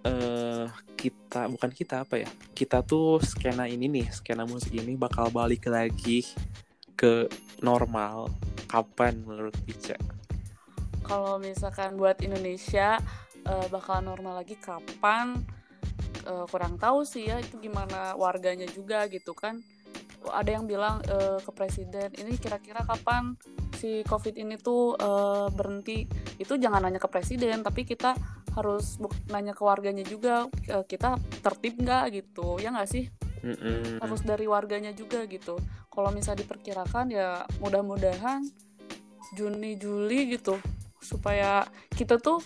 eh 0.04 0.68
kita 1.00 1.48
bukan 1.48 1.72
kita 1.72 2.04
apa 2.04 2.20
ya? 2.20 2.28
Kita 2.52 2.84
tuh 2.84 3.24
skena 3.24 3.64
ini 3.64 3.88
nih, 3.88 4.12
skena 4.12 4.44
musik 4.44 4.76
ini 4.76 5.00
bakal 5.00 5.32
balik 5.32 5.64
lagi 5.64 6.28
ke 6.92 7.24
normal. 7.64 8.28
Kapan 8.68 9.24
menurut 9.24 9.56
Ica? 9.64 9.96
Kalau 11.08 11.40
misalkan 11.40 11.96
buat 11.96 12.20
Indonesia 12.20 13.00
eh, 13.48 13.66
bakal 13.72 14.04
normal 14.04 14.44
lagi 14.44 14.60
kapan? 14.60 15.40
Eh, 16.28 16.44
kurang 16.52 16.76
tahu 16.76 17.00
sih 17.08 17.32
ya 17.32 17.40
itu 17.40 17.56
gimana 17.64 18.12
warganya 18.12 18.68
juga 18.68 19.08
gitu 19.08 19.32
kan. 19.32 19.64
Ada 20.28 20.60
yang 20.60 20.68
bilang 20.68 21.00
eh, 21.08 21.40
ke 21.40 21.48
presiden 21.56 22.12
ini 22.20 22.36
kira-kira 22.36 22.84
kapan 22.84 23.40
si 23.78 24.02
COVID 24.02 24.34
ini 24.34 24.58
tuh 24.58 24.98
eh, 24.98 25.46
berhenti? 25.54 26.04
Itu 26.42 26.58
jangan 26.58 26.82
nanya 26.82 26.98
ke 26.98 27.06
presiden, 27.06 27.62
tapi 27.62 27.86
kita 27.86 28.18
harus 28.58 28.98
nanya 29.30 29.54
ke 29.54 29.62
warganya 29.62 30.02
juga. 30.02 30.50
eh, 30.66 30.84
kita 30.84 31.14
tertib 31.40 31.78
nggak 31.78 32.04
gitu? 32.18 32.58
Ya 32.58 32.74
nggak 32.74 32.90
sih? 32.90 33.06
Mm-mm. 33.38 34.02
harus 34.02 34.26
dari 34.26 34.50
warganya 34.50 34.90
juga 34.90 35.22
gitu. 35.30 35.62
Kalau 35.94 36.10
misalnya 36.10 36.42
diperkirakan 36.42 37.06
ya 37.06 37.46
mudah-mudahan 37.62 38.42
Juni 39.38 39.78
Juli 39.78 40.34
gitu 40.34 40.58
supaya 41.00 41.64
kita 41.94 42.18
tuh 42.18 42.42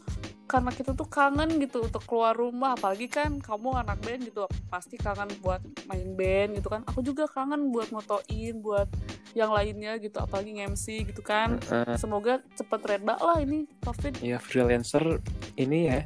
karena 0.47 0.69
kita 0.69 0.93
tuh 0.93 1.09
kangen 1.09 1.57
gitu 1.57 1.81
untuk 1.89 2.05
keluar 2.05 2.37
rumah 2.37 2.77
apalagi 2.77 3.09
kan 3.09 3.41
kamu 3.41 3.73
anak 3.73 4.05
band 4.05 4.29
gitu 4.29 4.45
pasti 4.69 5.01
kangen 5.01 5.33
buat 5.41 5.65
main 5.89 6.13
band 6.13 6.61
gitu 6.61 6.69
kan. 6.69 6.85
Aku 6.85 7.01
juga 7.01 7.25
kangen 7.25 7.73
buat 7.73 7.89
motoin 7.89 8.61
buat 8.61 8.85
yang 9.33 9.49
lainnya 9.49 9.97
gitu 9.97 10.21
apalagi 10.21 10.53
MC 10.53 11.09
gitu 11.09 11.25
kan. 11.25 11.57
Eh, 11.73 11.97
semoga 11.97 12.45
cepet 12.53 12.81
reda 12.85 13.17
lah 13.17 13.41
ini 13.41 13.65
covid. 13.81 14.21
Ya 14.21 14.37
freelancer 14.37 15.25
ini 15.57 15.89
ya 15.89 16.05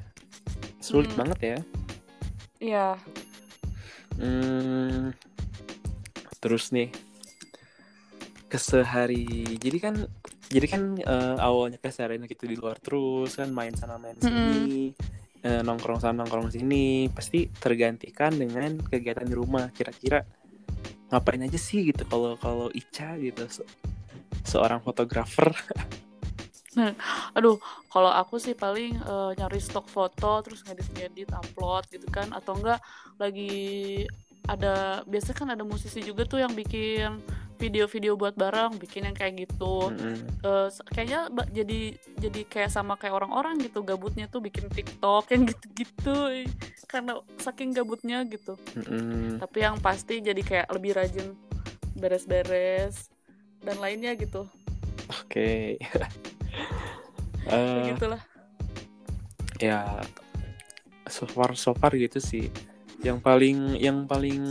sulit 0.79 1.11
Mm. 1.11 1.19
banget 1.19 1.39
ya. 1.43 1.59
ya 2.57 2.89
Hmm, 4.17 5.13
terus 6.41 6.73
nih 6.73 6.89
kesehari 8.49 9.59
jadi 9.61 9.79
kan 9.83 9.95
jadi 10.47 10.67
kan 10.71 10.83
eh, 11.03 11.37
awalnya 11.43 11.79
keseharian 11.83 12.23
kita 12.25 12.47
di 12.47 12.55
luar 12.55 12.79
terus 12.79 13.35
kan 13.35 13.51
main 13.51 13.75
sana 13.75 13.99
main 13.99 14.15
sini 14.23 14.95
eh, 15.43 15.61
nongkrong 15.63 15.99
sana 15.99 16.23
nongkrong 16.23 16.55
sini 16.55 17.11
pasti 17.11 17.51
tergantikan 17.51 18.31
dengan 18.35 18.79
kegiatan 18.79 19.27
di 19.27 19.35
rumah. 19.35 19.71
Kira-kira 19.75 20.23
ngapain 21.11 21.43
aja 21.43 21.59
sih 21.59 21.91
gitu 21.91 22.03
kalau 22.07 22.39
kalau 22.39 22.71
Ica 22.71 23.19
gitu 23.19 23.47
se- 23.51 23.67
seorang 24.47 24.79
fotografer? 24.83 25.51
Aduh, 27.33 27.57
kalau 27.89 28.13
aku 28.13 28.37
sih 28.37 28.53
paling 28.53 28.95
eh, 29.01 29.31
nyari 29.39 29.59
stok 29.59 29.89
foto 29.89 30.45
terus 30.45 30.63
ngedit-ngedit 30.63 31.33
upload 31.33 31.91
gitu 31.91 32.07
kan. 32.13 32.31
Atau 32.31 32.59
enggak 32.61 32.79
lagi 33.19 34.05
ada 34.47 35.03
biasanya 35.11 35.37
kan 35.37 35.49
ada 35.59 35.65
musisi 35.67 36.07
juga 36.07 36.23
tuh 36.23 36.39
yang 36.39 36.55
bikin 36.55 37.19
video-video 37.57 38.15
buat 38.15 38.33
bareng, 38.33 38.77
bikin 38.77 39.05
yang 39.05 39.13
kayak 39.13 39.35
gitu. 39.43 39.89
Mm-mm. 39.89 40.17
Eh, 40.41 40.69
s- 40.69 40.85
kayaknya 40.87 41.27
jadi 41.51 41.81
jadi 42.17 42.41
kayak 42.45 42.71
sama 42.71 42.95
kayak 42.95 43.17
orang-orang 43.17 43.59
gitu 43.59 43.81
gabutnya 43.81 44.25
tuh 44.27 44.39
bikin 44.39 44.69
TikTok 44.69 45.29
yang 45.29 45.43
gitu-gitu 45.45 46.17
karena 46.87 47.17
saking 47.37 47.73
gabutnya 47.73 48.23
gitu. 48.25 48.55
Mm-mm. 48.75 49.41
Tapi 49.41 49.59
yang 49.59 49.77
pasti 49.77 50.21
jadi 50.21 50.39
kayak 50.39 50.69
lebih 50.71 50.95
rajin 50.95 51.33
beres-beres 51.95 53.09
dan 53.59 53.77
lainnya 53.77 54.13
gitu. 54.15 54.45
oke 55.09 55.49
Eh, 57.47 57.79
Begitulah. 57.79 58.19
ya 59.57 60.03
so 61.07 61.23
far 61.25 61.55
so 61.55 61.71
far 61.73 61.95
gitu 61.95 62.19
sih 62.19 62.51
yang 63.01 63.23
paling 63.23 63.79
yang 63.79 64.03
paling 64.03 64.43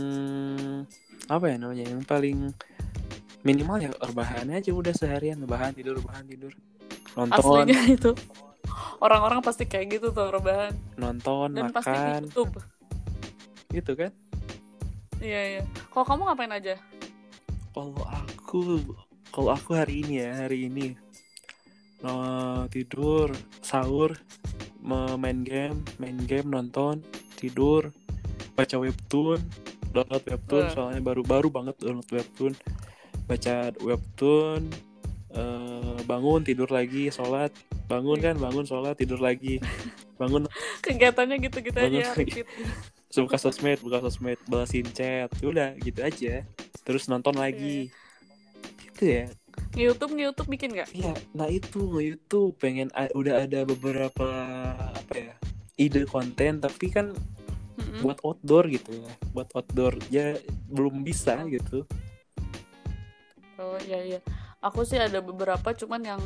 apa 1.28 1.44
ya 1.52 1.56
namanya 1.60 1.84
yang 1.86 2.00
paling 2.00 2.56
minimal 3.46 3.78
ya 3.78 3.90
rebahan 4.02 4.50
aja 4.50 4.74
udah 4.74 4.90
seharian 4.90 5.38
rebahan 5.38 5.70
tidur 5.70 6.02
rebahan 6.02 6.26
tidur. 6.26 6.52
Nonton. 7.14 7.38
Aslinya 7.38 7.80
itu. 7.96 8.10
Orang-orang 8.98 9.38
pasti 9.40 9.70
kayak 9.70 9.86
gitu 10.00 10.06
tuh 10.10 10.26
rebahan 10.34 10.74
nonton 10.98 11.54
dan 11.54 11.70
pasti 11.70 11.94
di 11.94 12.02
makan. 12.02 12.22
YouTube. 12.26 12.52
Gitu 13.70 13.92
kan? 13.94 14.10
Iya 15.22 15.40
iya. 15.46 15.62
Kalau 15.94 16.04
kamu 16.04 16.22
ngapain 16.26 16.52
aja? 16.52 16.74
Kalau 17.70 18.02
aku 18.02 18.82
kalau 19.30 19.50
aku 19.54 19.78
hari 19.78 20.02
ini 20.02 20.26
ya 20.26 20.30
hari 20.34 20.66
ini. 20.66 20.98
No, 22.04 22.68
tidur 22.68 23.32
sahur 23.64 24.12
main 24.86 25.42
game 25.42 25.82
main 25.98 26.14
game 26.30 26.46
nonton 26.46 27.02
tidur 27.34 27.90
baca 28.54 28.76
webtoon 28.78 29.42
download 29.90 30.24
webtoon 30.24 30.64
Wah. 30.70 30.72
soalnya 30.72 31.02
baru 31.02 31.22
baru 31.26 31.48
banget 31.50 31.74
download 31.82 32.06
webtoon 32.06 32.54
baca 33.26 33.74
webtoon 33.82 34.62
eh, 35.36 35.98
bangun 36.06 36.40
tidur 36.46 36.70
lagi 36.70 37.12
sholat. 37.12 37.52
Bangun 37.86 38.18
kan 38.18 38.34
bangun 38.38 38.66
sholat 38.66 38.98
tidur 38.98 39.20
lagi. 39.20 39.60
Bangun. 40.18 40.48
Kegiatannya 40.84 41.36
gitu-gitu 41.42 41.78
aja 41.78 42.14
repeat. 42.14 42.46
Buka 43.16 43.40
sosmed 43.40 43.80
buka 43.80 44.04
sosmed 44.04 44.36
balasin 44.44 44.84
chat. 44.92 45.32
Udah 45.40 45.72
gitu 45.80 46.04
aja. 46.04 46.44
Terus 46.84 47.08
nonton 47.08 47.38
lagi. 47.38 47.88
Gitu 48.82 49.02
ya. 49.08 49.24
Nge-youtube 49.72 50.12
nge-youtube 50.12 50.48
bikin 50.52 50.68
nggak? 50.76 50.90
Iya, 50.92 51.16
nah 51.32 51.48
itu 51.48 51.80
itu 52.00 52.52
pengen 52.60 52.92
udah 52.92 53.48
ada 53.48 53.64
beberapa 53.64 54.28
apa 54.76 55.14
ya 55.16 55.32
ide 55.80 56.04
konten 56.04 56.60
tapi 56.60 56.92
kan 56.92 57.16
Mm-mm. 57.76 58.04
buat 58.04 58.20
outdoor 58.20 58.68
gitu 58.68 58.92
ya, 58.92 59.12
buat 59.32 59.48
outdoor. 59.56 59.96
Ya 60.12 60.36
belum 60.68 61.00
bisa 61.00 61.40
gitu. 61.48 61.88
Oh 63.60 63.78
iya 63.84 64.00
iya. 64.02 64.20
Aku 64.64 64.82
sih 64.82 64.98
ada 64.98 65.20
beberapa 65.20 65.72
cuman 65.72 66.02
yang 66.02 66.22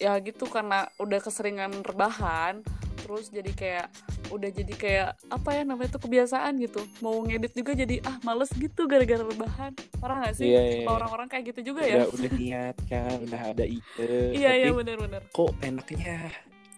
ya 0.00 0.18
gitu 0.18 0.50
karena 0.50 0.90
udah 0.98 1.20
keseringan 1.22 1.84
rebahan 1.86 2.64
terus 3.02 3.34
jadi 3.34 3.50
kayak 3.50 3.86
udah 4.30 4.50
jadi 4.54 4.74
kayak 4.78 5.08
apa 5.26 5.50
ya 5.58 5.62
namanya 5.66 5.98
tuh 5.98 6.02
kebiasaan 6.06 6.54
gitu. 6.62 6.80
Mau 7.02 7.18
ngedit 7.26 7.52
juga 7.52 7.74
jadi 7.74 7.98
ah 8.06 8.16
males 8.22 8.48
gitu 8.54 8.86
gara-gara 8.86 9.20
rebahan. 9.26 9.74
Parah 9.98 10.22
nggak 10.22 10.34
sih? 10.38 10.48
Iya, 10.54 10.60
Apa 10.62 10.70
iya. 10.70 10.86
orang-orang 10.88 11.26
kayak 11.28 11.44
gitu 11.52 11.74
juga 11.74 11.82
Udah 11.82 11.92
ya. 11.92 12.04
Udah 12.08 12.30
niat 12.38 12.76
kan, 12.86 13.16
udah 13.26 13.40
ada 13.52 13.64
ide. 13.66 14.10
iya 14.40 14.50
iya 14.54 14.70
benar-benar 14.70 15.22
kok 15.34 15.50
enaknya 15.60 16.30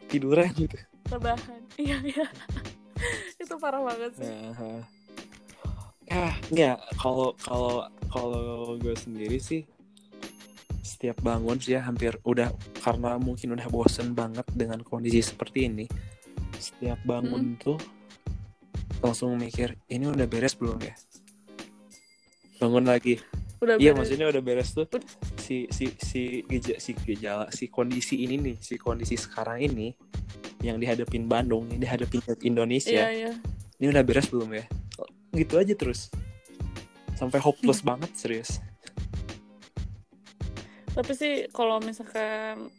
tiduran 0.08 0.48
gitu. 0.56 0.76
rebahan. 1.12 1.60
Iya 1.84 1.96
iya. 2.02 2.26
Itu 3.36 3.60
parah 3.60 3.84
banget 3.84 4.16
sih. 4.16 4.24
Nah, 4.26 4.80
ah 6.14 6.34
nggak 6.54 6.78
kalau 6.96 7.34
kalau 7.42 7.90
kalau 8.08 8.78
gue 8.78 8.94
sendiri 8.94 9.42
sih 9.42 9.66
setiap 10.86 11.18
bangun 11.26 11.58
sih 11.58 11.74
ya 11.74 11.82
hampir 11.82 12.14
udah 12.22 12.54
karena 12.80 13.18
mungkin 13.18 13.58
udah 13.58 13.66
bosen 13.66 14.14
banget 14.14 14.46
dengan 14.54 14.78
kondisi 14.86 15.20
seperti 15.20 15.66
ini 15.66 15.86
setiap 16.54 17.02
bangun 17.02 17.58
tuh 17.58 17.76
langsung 19.04 19.36
mikir 19.36 19.76
ini 19.92 20.08
udah 20.08 20.24
beres 20.24 20.56
belum 20.56 20.80
ya? 20.80 20.96
Bangun 22.56 22.88
lagi. 22.88 23.20
Udah 23.60 23.76
iya 23.76 23.92
beres. 23.92 24.08
maksudnya 24.08 24.26
udah 24.32 24.42
beres 24.44 24.72
tuh 24.72 24.88
si 25.36 25.68
si 25.68 25.92
si 26.00 26.40
geja, 26.48 26.80
si 26.80 26.96
gejala 26.96 27.52
si 27.52 27.68
kondisi 27.68 28.24
ini 28.24 28.40
nih 28.40 28.56
si 28.60 28.80
kondisi 28.80 29.16
sekarang 29.20 29.60
ini 29.60 29.92
yang 30.64 30.80
dihadapin 30.80 31.28
Bandung 31.28 31.68
yang 31.68 31.80
dihadapin 31.80 32.20
Indonesia 32.44 33.08
iya 33.08 33.08
iya. 33.12 33.32
ini 33.80 33.92
udah 33.92 34.04
beres 34.04 34.28
belum 34.28 34.52
ya 34.52 34.64
gitu 35.34 35.54
aja 35.56 35.74
terus. 35.74 36.08
Sampai 37.14 37.38
hopeless 37.38 37.78
Hmm. 37.78 37.94
banget 37.94 38.10
serius. 38.14 38.58
Tapi 40.94 41.12
sih 41.12 41.34
kalau 41.50 41.82
misalkan 41.82 42.70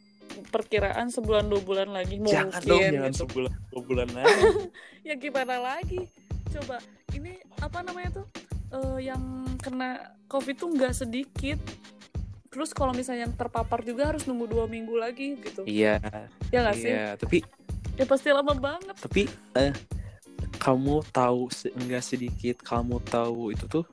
perkiraan 0.52 1.08
sebulan 1.08 1.48
dua 1.48 1.62
bulan 1.62 1.90
lagi 1.92 2.20
jangan 2.22 2.52
mungkin 2.52 2.64
dong 2.66 2.82
jangan 2.82 3.12
gitu. 3.12 3.20
sebulan 3.24 3.54
dua 3.70 3.82
bulan 3.84 4.08
lagi. 4.18 4.42
Ya 5.04 5.14
gimana 5.16 5.56
lagi? 5.60 6.00
Coba 6.50 6.80
ini 7.12 7.36
apa 7.60 7.84
namanya 7.84 8.24
tuh? 8.24 8.28
Eh, 8.72 9.00
yang 9.06 9.22
kena 9.60 10.00
covid 10.26 10.56
tuh 10.56 10.72
nggak 10.72 10.94
sedikit. 10.94 11.60
Terus 12.48 12.72
kalau 12.72 12.96
misalnya 12.96 13.28
yang 13.28 13.36
terpapar 13.36 13.84
juga 13.84 14.08
harus 14.08 14.24
nunggu 14.24 14.48
dua 14.48 14.66
minggu 14.66 14.96
lagi 14.96 15.36
gitu. 15.38 15.68
Iya 15.68 16.00
ya 16.50 16.60
nggak 16.64 16.78
sih? 16.78 16.88
Iya 16.90 17.20
tapi 17.20 17.44
ya 17.94 18.06
pasti 18.06 18.32
lama 18.32 18.56
banget. 18.56 18.96
Tapi 18.96 19.28
eh, 19.56 19.72
kamu 20.65 21.05
tahu 21.13 21.45
enggak 21.77 22.01
sedikit 22.01 22.57
kamu 22.65 22.98
tahu 23.05 23.53
itu 23.53 23.69
tuh 23.69 23.86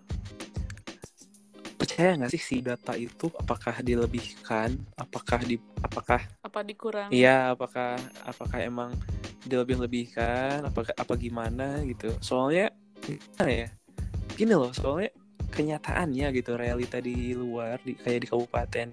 percaya 1.77 2.17
nggak 2.17 2.33
sih 2.33 2.41
si 2.41 2.57
data 2.65 2.97
itu 2.97 3.29
apakah 3.37 3.85
dilebihkan 3.85 4.81
apakah 4.97 5.45
di 5.45 5.61
apakah 5.85 6.25
apa 6.41 6.59
dikurang 6.65 7.13
Iya, 7.13 7.53
apakah 7.53 8.01
apakah 8.25 8.59
emang 8.65 8.97
dilebih-lebihkan, 9.43 10.63
apakah 10.63 10.95
apa 10.95 11.13
gimana 11.19 11.83
gitu. 11.85 12.15
Soalnya 12.23 12.71
gimana 13.03 13.51
ya? 13.51 13.69
Gini 14.39 14.55
loh, 14.55 14.71
soalnya 14.71 15.11
kenyataannya 15.51 16.27
gitu, 16.39 16.55
realita 16.55 17.03
di 17.03 17.35
luar 17.35 17.83
di 17.83 17.99
kayak 17.99 18.25
di 18.25 18.29
kabupaten. 18.31 18.89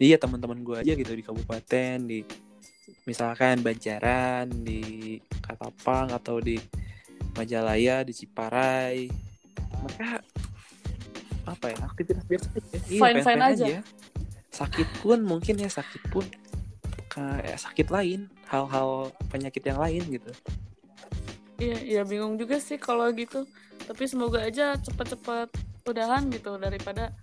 Iya, 0.00 0.16
teman-teman 0.18 0.64
gue 0.64 0.76
aja 0.80 0.92
gitu 0.96 1.12
di 1.14 1.22
kabupaten, 1.22 1.96
di 2.08 2.24
misalkan 3.06 3.60
Banjaran, 3.60 4.50
di 4.50 5.14
Katapang 5.44 6.10
atau 6.10 6.40
di 6.40 6.56
Majalaya, 7.34 8.06
di 8.06 8.12
Ciparai. 8.14 9.10
Mereka 9.84 10.08
apa 11.44 11.66
ya? 11.68 11.78
Aktivitas 11.84 12.24
biasa 12.24 12.46
aja. 12.56 12.78
Iya, 12.88 13.00
Fine-fine 13.02 13.20
fine-fine 13.20 13.42
aja. 13.42 13.66
Sakit 14.54 14.88
pun 15.02 15.18
mungkin 15.26 15.54
ya 15.58 15.68
sakit 15.68 16.02
pun 16.14 16.24
kayak 17.10 17.58
sakit 17.58 17.90
lain, 17.94 18.26
hal-hal 18.50 19.10
penyakit 19.30 19.62
yang 19.62 19.78
lain 19.78 20.02
gitu. 20.10 20.30
iya 21.62 21.78
iya 21.86 22.02
bingung 22.02 22.34
juga 22.34 22.58
sih 22.58 22.74
kalau 22.74 23.06
gitu 23.14 23.46
tapi 23.86 24.10
semoga 24.10 24.42
aja 24.42 24.74
cepet-cepet 24.74 25.54
udahan 25.86 26.26
gitu 26.34 26.58
daripada 26.58 27.14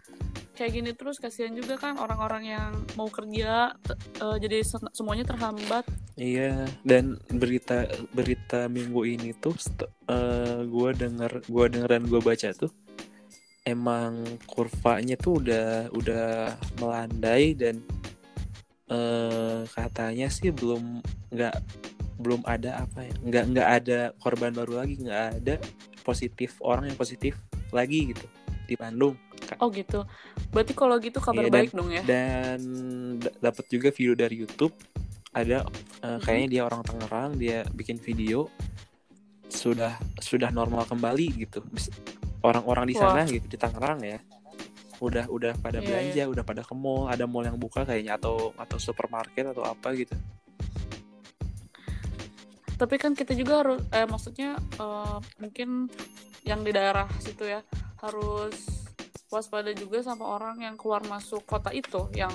kayak 0.62 0.77
gini 0.77 0.91
terus 0.94 1.18
kasihan 1.18 1.58
juga 1.58 1.74
kan 1.82 1.98
orang-orang 1.98 2.53
yang 2.53 2.70
mau 2.94 3.10
kerja 3.10 3.74
eh, 4.22 4.38
jadi 4.38 4.62
se- 4.62 4.94
semuanya 4.94 5.25
terhambat. 5.25 5.89
Iya, 6.13 6.70
dan 6.86 7.18
berita 7.34 7.89
berita 8.13 8.70
minggu 8.70 9.01
ini 9.10 9.34
tuh 9.41 9.58
gue 10.62 10.89
denger 10.94 11.41
gue 11.50 11.65
denger 11.65 11.89
dan 11.89 12.03
gue 12.06 12.22
baca 12.22 12.53
tuh 12.53 12.70
emang 13.65 14.22
kurvanya 14.46 15.18
tuh 15.18 15.41
udah 15.41 15.89
udah 15.98 16.53
melandai 16.77 17.58
dan 17.58 17.82
eh 18.91 19.65
katanya 19.72 20.27
sih 20.27 20.51
belum 20.51 21.01
nggak 21.32 21.56
belum 22.22 22.46
ada 22.46 22.86
apa 22.86 23.08
ya 23.08 23.13
nggak 23.24 23.46
nggak 23.56 23.70
ada 23.82 24.00
korban 24.22 24.53
baru 24.53 24.84
lagi 24.84 25.00
nggak 25.01 25.25
ada 25.41 25.56
positif 26.06 26.60
orang 26.62 26.91
yang 26.91 26.97
positif 27.00 27.34
lagi 27.71 28.13
gitu 28.13 28.26
di 28.67 28.76
Bandung 28.76 29.15
oh 29.60 29.68
gitu. 29.74 30.06
Berarti 30.54 30.72
kalau 30.72 30.96
gitu 31.02 31.20
kabar 31.20 31.44
Iya, 31.44 31.52
dan- 31.52 31.58
baik 31.60 31.72
dong 31.76 31.90
ya. 31.92 32.04
dan 32.06 32.60
dapat 33.42 33.66
juga 33.68 33.90
video 33.92 34.14
dari 34.16 34.36
YouTube. 34.40 34.72
Ada 35.32 35.64
eh, 36.04 36.20
kayaknya 36.22 36.48
dia 36.48 36.62
orang 36.68 36.82
Tangerang 36.84 37.36
dia 37.36 37.64
bikin 37.72 38.00
video 38.00 38.48
sudah 39.52 39.96
sudah 40.20 40.48
normal 40.52 40.88
kembali 40.88 41.28
gitu. 41.44 41.60
Orang-orang 42.42 42.88
di 42.88 42.96
sana 42.96 43.28
gitu 43.28 43.46
di 43.46 43.58
Tangerang 43.60 44.00
ya 44.02 44.20
udah 45.02 45.26
udah 45.34 45.58
pada 45.58 45.82
Iya, 45.82 45.88
belanja 45.90 46.24
udah 46.30 46.44
pada 46.46 46.62
ke 46.62 46.78
mall 46.78 47.10
ada 47.10 47.26
mall 47.26 47.42
yang 47.42 47.58
buka 47.58 47.82
kayaknya 47.82 48.22
atau 48.22 48.54
atau 48.54 48.78
supermarket 48.78 49.50
atau 49.50 49.66
apa 49.66 49.98
gitu. 49.98 50.14
Tapi 52.78 52.96
kan 52.98 53.14
kita 53.14 53.38
juga 53.38 53.62
harus 53.62 53.82
eh 53.94 54.06
maksudnya 54.06 54.58
eh, 54.58 55.18
mungkin 55.38 55.90
yang 56.42 56.66
di 56.66 56.74
daerah 56.74 57.06
situ 57.22 57.46
ya 57.46 57.62
harus 58.02 58.81
waspada 59.32 59.72
juga 59.72 60.04
sama 60.04 60.28
orang 60.28 60.60
yang 60.60 60.76
keluar 60.76 61.00
masuk 61.08 61.48
kota 61.48 61.72
itu 61.72 62.12
yang 62.13 62.32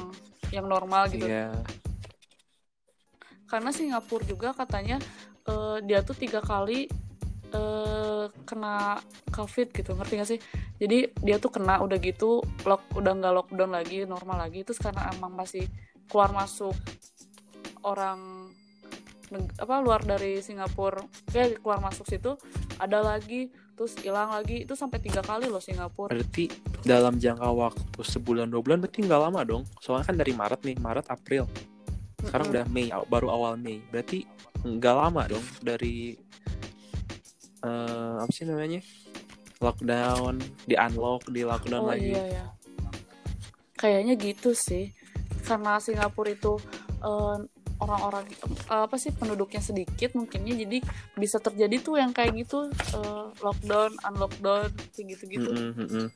yang 0.48 0.64
normal 0.64 1.12
gitu. 1.12 1.28
Iya. 1.28 1.52
Karena 3.46 3.70
Singapura 3.70 4.24
juga 4.24 4.56
katanya 4.56 4.96
eh, 5.46 5.78
dia 5.84 6.00
tuh 6.00 6.16
tiga 6.16 6.40
kali 6.40 6.88
eh, 7.52 8.24
kena 8.48 8.98
covid 9.30 9.70
gitu 9.76 9.92
ngerti 9.92 10.12
gak 10.16 10.30
sih? 10.32 10.40
Jadi 10.80 11.12
dia 11.20 11.36
tuh 11.36 11.52
kena 11.52 11.84
udah 11.84 12.00
gitu 12.00 12.40
lock 12.64 12.82
udah 12.96 13.12
nggak 13.12 13.34
lockdown 13.44 13.72
lagi 13.76 14.08
normal 14.08 14.48
lagi. 14.48 14.64
Terus 14.64 14.80
karena 14.80 15.12
emang 15.12 15.36
masih 15.36 15.68
keluar 16.08 16.32
masuk 16.32 16.74
orang 17.84 18.50
apa 19.58 19.82
luar 19.82 20.06
dari 20.06 20.38
Singapura 20.38 21.02
ya 21.34 21.50
keluar 21.58 21.82
masuk 21.82 22.06
situ 22.06 22.38
ada 22.76 22.98
lagi 23.02 23.52
terus 23.76 23.96
hilang 24.00 24.32
lagi. 24.32 24.64
Itu 24.64 24.76
sampai 24.76 24.98
tiga 25.00 25.20
kali 25.20 25.48
loh 25.48 25.60
Singapura. 25.60 26.12
Berarti 26.12 26.48
dalam 26.86 27.18
jangka 27.20 27.48
waktu 27.50 28.00
sebulan 28.00 28.48
dua 28.48 28.62
bulan 28.62 28.78
berarti 28.84 29.04
nggak 29.04 29.20
lama 29.20 29.40
dong. 29.44 29.62
Soalnya 29.80 30.06
kan 30.08 30.16
dari 30.16 30.32
Maret 30.32 30.60
nih 30.64 30.76
Maret 30.80 31.06
April. 31.12 31.44
Sekarang 32.22 32.48
Mm-mm. 32.50 32.56
udah 32.56 32.64
Mei 32.72 32.88
baru 33.08 33.28
awal 33.32 33.52
Mei. 33.60 33.80
Berarti 33.92 34.24
nggak 34.64 34.94
lama 34.96 35.22
dong 35.28 35.44
dari 35.60 36.16
eh 37.64 38.14
apa 38.20 38.32
sih 38.32 38.44
namanya? 38.48 38.80
Lockdown 39.56 40.36
di 40.68 40.76
unlock 40.76 41.32
di 41.32 41.40
lockdown 41.40 41.80
oh 41.80 41.88
lagi. 41.88 42.12
iya 42.12 42.24
ya 42.28 42.46
kayaknya 43.76 44.16
gitu 44.16 44.56
sih. 44.56 44.90
Karena 45.44 45.78
Singapura 45.78 46.32
itu 46.32 46.58
eh, 47.04 47.36
orang-orang 47.76 48.24
eh, 48.72 48.82
apa 48.88 48.96
sih 48.96 49.12
penduduknya 49.12 49.60
sedikit 49.60 50.16
mungkinnya 50.16 50.64
jadi 50.64 50.78
bisa 51.16 51.36
terjadi 51.38 51.76
tuh 51.80 52.00
yang 52.00 52.16
kayak 52.16 52.32
gitu 52.36 52.72
eh, 52.72 53.26
lockdown 53.44 53.92
unlockdown 54.04 54.72
kayak 54.96 55.06
gitu-gitu. 55.16 55.50
Mm-mm, 55.52 55.72
mm-mm. 55.76 56.06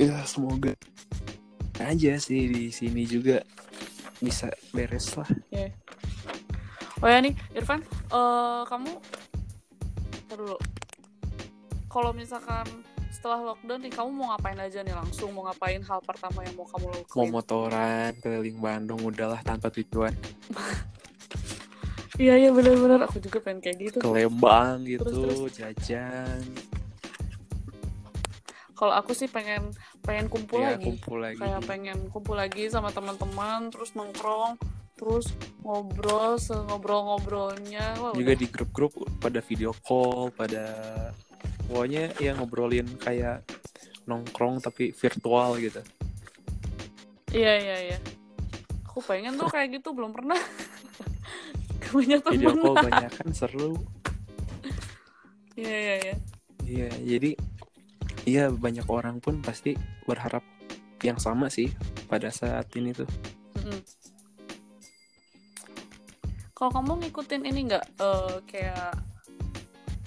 ya 0.00 0.24
semoga 0.24 0.72
aja 1.78 2.18
sih 2.18 2.50
di 2.50 2.74
sini 2.74 3.06
juga 3.06 3.44
bisa 4.18 4.50
beres 4.74 5.14
lah. 5.14 5.30
Oh 6.98 7.06
ya 7.06 7.22
nih 7.22 7.34
Irfan 7.54 7.84
eh, 8.10 8.62
kamu 8.66 8.92
dulu. 10.34 10.58
Kalau 11.88 12.12
misalkan 12.12 12.66
setelah 13.18 13.50
lockdown 13.50 13.82
nih 13.82 13.90
kamu 13.90 14.10
mau 14.14 14.26
ngapain 14.30 14.58
aja 14.62 14.78
nih 14.86 14.94
langsung? 14.94 15.34
Mau 15.34 15.42
ngapain 15.50 15.82
hal 15.82 15.98
pertama 16.06 16.46
yang 16.46 16.54
mau 16.54 16.70
kamu 16.70 16.86
mau 16.86 17.02
lakuin 17.02 17.30
motoran 17.34 18.10
keliling 18.22 18.58
Bandung 18.62 19.02
udahlah 19.02 19.42
tanpa 19.42 19.74
tujuan. 19.74 20.14
Iya 22.18 22.34
iya 22.34 22.50
benar-benar 22.50 23.06
aku 23.06 23.22
juga 23.22 23.38
pengen 23.38 23.62
kayak 23.62 23.78
gitu. 23.78 23.98
Ke 24.02 24.10
Lembang 24.10 24.82
gitu 24.82 25.06
Terus, 25.06 25.54
jajan. 25.54 26.42
Kalau 28.74 28.94
aku 28.94 29.14
sih 29.14 29.30
pengen 29.30 29.70
pengen 30.02 30.26
kumpul 30.26 30.62
ya 30.62 30.74
lagi. 30.74 30.86
kumpul 30.86 31.18
lagi. 31.22 31.38
Kayak 31.38 31.62
pengen 31.66 31.98
kumpul 32.10 32.34
lagi 32.34 32.66
sama 32.70 32.90
teman-teman 32.90 33.70
terus 33.70 33.94
nongkrong 33.94 34.58
terus 34.98 35.30
ngobrol 35.62 36.38
ngobrol-ngobrolnya. 36.38 37.98
Juga 38.18 38.34
udah. 38.34 38.38
di 38.38 38.46
grup-grup 38.50 38.98
pada 39.22 39.38
video 39.38 39.70
call 39.86 40.34
pada 40.34 40.66
pokoknya 41.68 42.16
ya 42.16 42.32
ngobrolin 42.34 42.88
kayak 42.96 43.44
nongkrong 44.08 44.64
tapi 44.64 44.90
virtual 44.96 45.60
gitu. 45.60 45.84
Iya 47.30 47.52
iya 47.60 47.76
iya. 47.92 47.98
Aku 48.88 49.04
pengen 49.04 49.36
tuh 49.36 49.52
kayak 49.52 49.78
gitu 49.78 49.92
belum 49.92 50.16
pernah. 50.16 50.40
Punya 51.92 52.18
video 52.24 52.56
temen 52.56 52.64
call 52.64 52.76
banyak 52.88 53.12
kan 53.12 53.28
seru. 53.36 53.76
Iya 55.54 55.76
iya 55.76 55.96
iya. 56.00 56.14
Iya 56.64 56.88
jadi 57.04 57.30
iya 58.24 58.44
banyak 58.48 58.88
orang 58.88 59.20
pun 59.20 59.44
pasti 59.44 59.76
berharap 60.08 60.42
yang 61.04 61.20
sama 61.20 61.52
sih 61.52 61.68
pada 62.08 62.32
saat 62.32 62.72
ini 62.74 62.96
tuh. 62.96 63.08
Mm-mm. 63.60 63.80
kalau 66.58 66.74
kamu 66.74 67.06
ngikutin 67.06 67.42
ini 67.46 67.70
nggak 67.70 67.86
eh, 68.02 68.36
kayak 68.50 68.98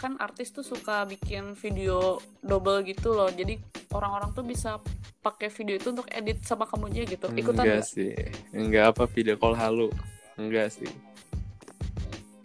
kan 0.01 0.17
artis 0.17 0.49
tuh 0.49 0.65
suka 0.65 1.05
bikin 1.05 1.53
video 1.53 2.17
double 2.41 2.81
gitu 2.81 3.13
loh. 3.13 3.29
Jadi 3.29 3.61
orang-orang 3.93 4.33
tuh 4.33 4.41
bisa 4.41 4.81
pakai 5.21 5.53
video 5.53 5.77
itu 5.77 5.93
untuk 5.93 6.09
edit 6.09 6.41
sama 6.41 6.65
kamunya 6.65 7.05
gitu. 7.05 7.29
Ikutan 7.37 7.69
enggak 7.69 7.85
nggak? 7.85 7.93
sih. 7.93 8.13
Enggak 8.49 8.97
apa 8.97 9.05
video 9.05 9.37
call 9.37 9.53
halu. 9.53 9.93
Enggak 10.41 10.73
sih. 10.73 10.89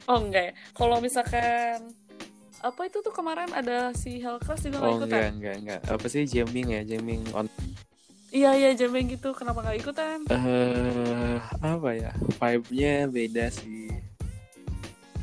Oh 0.04 0.20
enggak 0.20 0.52
ya? 0.52 0.54
Kalau 0.76 1.00
misalkan 1.00 1.96
apa 2.60 2.80
itu 2.84 3.00
tuh 3.00 3.12
kemarin 3.16 3.48
ada 3.56 3.96
si 3.96 4.20
Hellcast 4.20 4.68
juga 4.68 4.84
nggak 4.84 4.92
oh 4.92 4.98
ikutan? 5.00 5.16
enggak 5.16 5.32
enggak 5.32 5.56
enggak. 5.64 5.80
Apa 5.88 6.06
sih? 6.12 6.28
Jamming 6.28 6.68
ya? 6.76 6.82
Jamming 6.84 7.24
on 7.32 7.48
iya 8.36 8.52
iya 8.52 8.76
jamming 8.76 9.08
gitu. 9.16 9.32
Kenapa 9.32 9.64
nggak 9.64 9.80
ikutan? 9.80 10.18
Eh 10.28 11.40
apa 11.64 11.88
ya? 11.96 12.12
Vibe-nya 12.36 13.08
beda 13.08 13.48
sih. 13.48 13.88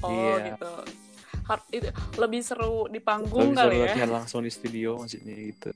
Oh 0.01 0.09
Iya. 0.09 0.57
gitu 0.57 1.02
itu 1.69 1.89
lebih 2.15 2.41
seru 2.41 2.87
di 2.87 2.99
panggung 2.99 3.51
Lebih 3.51 3.59
kali 3.59 3.75
seru 3.75 3.79
ya. 3.79 3.85
latihan 3.91 4.11
langsung 4.11 4.39
di 4.41 4.51
studio 4.51 4.97
maksudnya 4.97 5.35
gitu. 5.35 5.69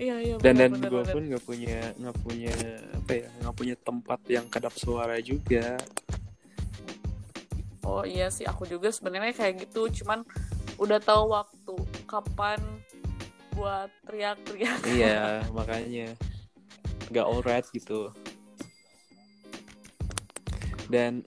Iya 0.00 0.16
iya 0.16 0.34
dan 0.40 0.56
benar, 0.56 0.80
dan 0.80 0.88
gue 0.88 1.02
pun 1.12 1.22
nggak 1.28 1.44
punya 1.44 1.80
nggak 2.00 2.16
punya 2.24 2.54
apa 2.96 3.12
ya 3.12 3.28
nggak 3.44 3.56
punya 3.56 3.74
tempat 3.76 4.20
yang 4.26 4.46
kedap 4.48 4.72
suara 4.72 5.20
juga. 5.20 5.76
Oh 7.84 8.04
iya 8.04 8.32
sih 8.32 8.48
aku 8.48 8.64
juga 8.64 8.88
sebenarnya 8.88 9.36
kayak 9.36 9.68
gitu. 9.68 9.92
Cuman 10.02 10.24
udah 10.80 10.96
tahu 11.00 11.36
waktu 11.36 11.74
kapan 12.08 12.60
buat 13.52 13.92
teriak-teriak. 14.08 14.80
iya 14.88 15.40
makanya. 15.56 16.16
Nggak 17.12 17.26
alright 17.28 17.66
gitu. 17.68 18.08
Dan 20.88 21.22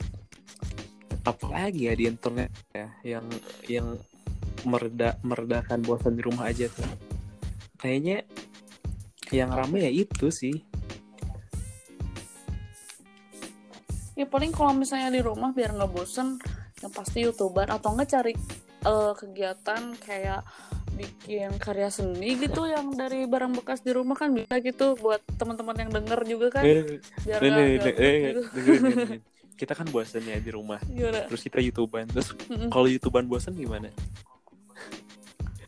apalagi 1.24 1.88
ya 1.88 1.94
di 1.96 2.06
internet 2.08 2.52
ya 2.76 2.88
yang 3.04 3.26
yang 3.68 3.88
mereda 4.68 5.20
meredakan 5.24 5.84
bosan 5.84 6.16
di 6.20 6.24
rumah 6.24 6.52
aja 6.52 6.68
tuh. 6.72 6.88
Kayaknya 7.80 8.24
yang 9.32 9.52
rame 9.52 9.88
ya 9.88 9.92
itu 9.92 10.32
sih. 10.32 10.56
Ya 14.14 14.30
paling 14.30 14.54
kalau 14.54 14.78
misalnya 14.78 15.10
di 15.10 15.22
rumah 15.26 15.52
biar 15.52 15.74
nggak 15.74 15.92
bosen 15.92 16.38
yang 16.80 16.92
pasti 16.94 17.26
youtuber 17.26 17.66
atau 17.66 17.98
nggak 17.98 18.10
cari 18.14 18.34
eh, 18.86 19.14
kegiatan 19.18 19.98
kayak 20.00 20.46
bikin 20.94 21.58
karya 21.58 21.90
seni 21.90 22.38
gitu 22.38 22.70
yang 22.70 22.94
dari 22.94 23.26
barang 23.26 23.58
bekas 23.58 23.82
di 23.82 23.90
rumah 23.90 24.14
kan 24.14 24.30
bisa 24.30 24.62
gitu 24.62 24.94
buat 25.02 25.26
teman-teman 25.42 25.88
yang 25.88 25.92
denger 25.92 26.20
juga 26.30 26.48
kan. 26.60 26.64
Eh, 26.64 27.02
biar 27.26 27.40
nih, 27.42 27.72
nggak 27.82 29.33
kita 29.54 29.74
kan 29.74 29.86
bosan 29.88 30.22
ya 30.22 30.38
di 30.38 30.50
rumah 30.50 30.82
Gimana? 30.84 31.26
terus 31.26 31.42
kita 31.42 31.60
youtuban 31.60 32.06
terus 32.06 32.34
Mm-mm. 32.48 32.70
kalau 32.70 32.86
youtuban 32.86 33.26
bosan 33.26 33.54
gimana 33.54 33.90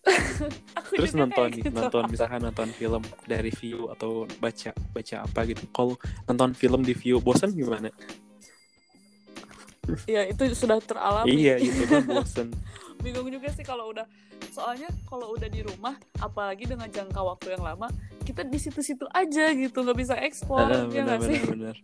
Aku 0.77 0.93
terus 0.93 1.13
nonton 1.13 1.49
gitu. 1.51 1.71
nonton 1.71 2.05
misalkan 2.07 2.37
nonton 2.39 2.69
film 2.69 3.01
dari 3.25 3.49
view 3.49 3.89
atau 3.89 4.29
baca 4.37 4.69
baca 4.91 5.15
apa 5.21 5.39
gitu 5.45 5.65
kalau 5.69 5.97
nonton 6.25 6.53
film 6.53 6.81
di 6.81 6.93
view 6.93 7.17
bosan 7.17 7.49
gimana 7.51 7.89
Ya 10.05 10.25
itu 10.25 10.41
sudah 10.51 10.81
teralami. 10.81 11.29
iya 11.31 11.57
itu 11.57 11.85
kan 11.85 12.01
bosan 12.03 12.49
bingung 13.05 13.29
juga 13.29 13.53
sih 13.53 13.61
kalau 13.61 13.93
udah 13.93 14.05
soalnya 14.49 14.89
kalau 15.05 15.29
udah 15.31 15.45
di 15.45 15.61
rumah 15.61 15.93
apalagi 16.17 16.65
dengan 16.65 16.89
jangka 16.89 17.21
waktu 17.21 17.53
yang 17.53 17.61
lama 17.63 17.85
kita 18.25 18.41
di 18.41 18.57
situ-situ 18.57 19.05
aja 19.07 19.53
gitu 19.53 19.85
nggak 19.85 19.97
bisa 19.99 20.15
ekspor 20.17 20.57
Ah, 20.59 20.89
ya 20.89 21.05
benar 21.05 21.05
nggak 21.05 21.19
sih 21.23 21.39
benar 21.45 21.75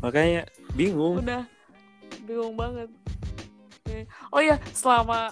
makanya 0.00 0.42
bingung. 0.74 1.22
Udah. 1.22 1.46
Bingung 2.26 2.54
banget. 2.58 2.90
Oke. 3.84 4.08
oh 4.34 4.40
ya 4.42 4.56
selama 4.72 5.30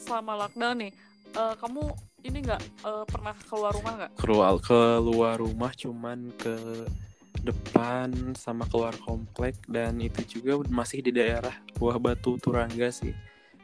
selama 0.00 0.32
lockdown 0.46 0.76
nih 0.82 0.92
eh, 1.36 1.54
kamu 1.60 1.82
ini 2.26 2.38
nggak 2.44 2.62
eh, 2.84 3.04
pernah 3.06 3.34
keluar 3.46 3.72
rumah 3.72 3.92
nggak? 3.96 4.10
Keluar 4.18 4.52
keluar 4.60 5.34
rumah 5.38 5.72
cuman 5.72 6.32
ke 6.36 6.54
depan 7.40 8.36
sama 8.36 8.68
keluar 8.68 8.92
komplek 9.00 9.56
dan 9.64 9.96
itu 10.02 10.40
juga 10.40 10.60
masih 10.68 11.00
di 11.00 11.14
daerah 11.14 11.54
Buah 11.78 11.96
Batu 11.96 12.36
Turangga 12.36 12.92
sih. 12.92 13.14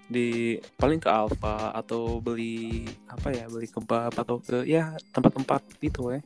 Di 0.06 0.56
paling 0.78 1.02
ke 1.02 1.10
Alfa 1.10 1.74
atau 1.74 2.22
beli 2.22 2.86
apa 3.10 3.34
ya 3.34 3.50
beli 3.50 3.66
kebab 3.66 4.14
atau 4.14 4.38
ke 4.38 4.62
ya 4.62 4.94
tempat-tempat 5.10 5.66
itu 5.82 6.14
ya 6.14 6.22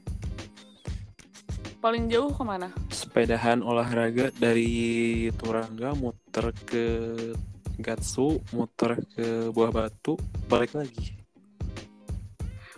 paling 1.80 2.12
jauh 2.12 2.28
ke 2.30 2.42
mana? 2.44 2.68
Sepedahan 2.92 3.64
olahraga 3.64 4.28
dari 4.36 5.26
Turangga 5.34 5.96
muter 5.96 6.52
ke 6.68 6.86
Gatsu 7.80 8.44
muter 8.52 9.00
ke 9.16 9.48
Buah 9.48 9.72
Batu 9.72 10.20
balik 10.46 10.76
lagi. 10.76 11.16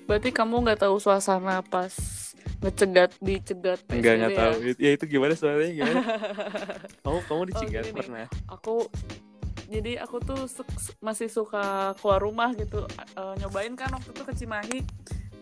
Berarti 0.07 0.31
kamu 0.31 0.63
nggak 0.63 0.87
tahu 0.87 1.03
suasana 1.03 1.67
pas 1.67 1.91
ngecegat 2.63 3.19
dicegat 3.19 3.83
enggak 3.91 4.15
PSBB 4.15 4.19
nggak 4.23 4.31
ya? 4.31 4.39
tahu. 4.39 4.55
Ya 4.79 4.91
itu 4.95 5.05
gimana 5.11 5.35
soalnya 5.35 5.71
gimana? 5.75 6.01
Kamu 7.03 7.19
kamu 7.27 7.43
dicegat 7.51 7.85
gini. 7.91 7.99
pernah? 7.99 8.27
Aku 8.47 8.87
jadi 9.67 9.99
aku 9.99 10.23
tuh 10.23 10.47
su- 10.47 10.95
masih 11.03 11.27
suka 11.27 11.99
keluar 11.99 12.23
rumah 12.23 12.55
gitu. 12.55 12.87
Eh, 13.19 13.35
nyobain 13.43 13.75
kan 13.75 13.91
waktu 13.91 14.15
itu 14.15 14.23
ke 14.23 14.33
Cimahi 14.39 14.79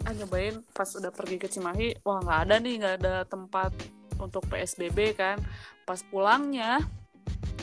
ah 0.05 0.13
nyobain 0.13 0.65
pas 0.73 0.89
udah 0.97 1.13
pergi 1.13 1.37
ke 1.37 1.47
Cimahi 1.47 2.01
wah 2.03 2.19
nggak 2.25 2.41
ada 2.49 2.55
nih 2.57 2.75
nggak 2.81 2.95
ada 3.05 3.15
tempat 3.25 3.73
untuk 4.21 4.45
PSBB 4.49 5.17
kan. 5.17 5.41
Pas 5.89 6.01
pulangnya 6.05 6.85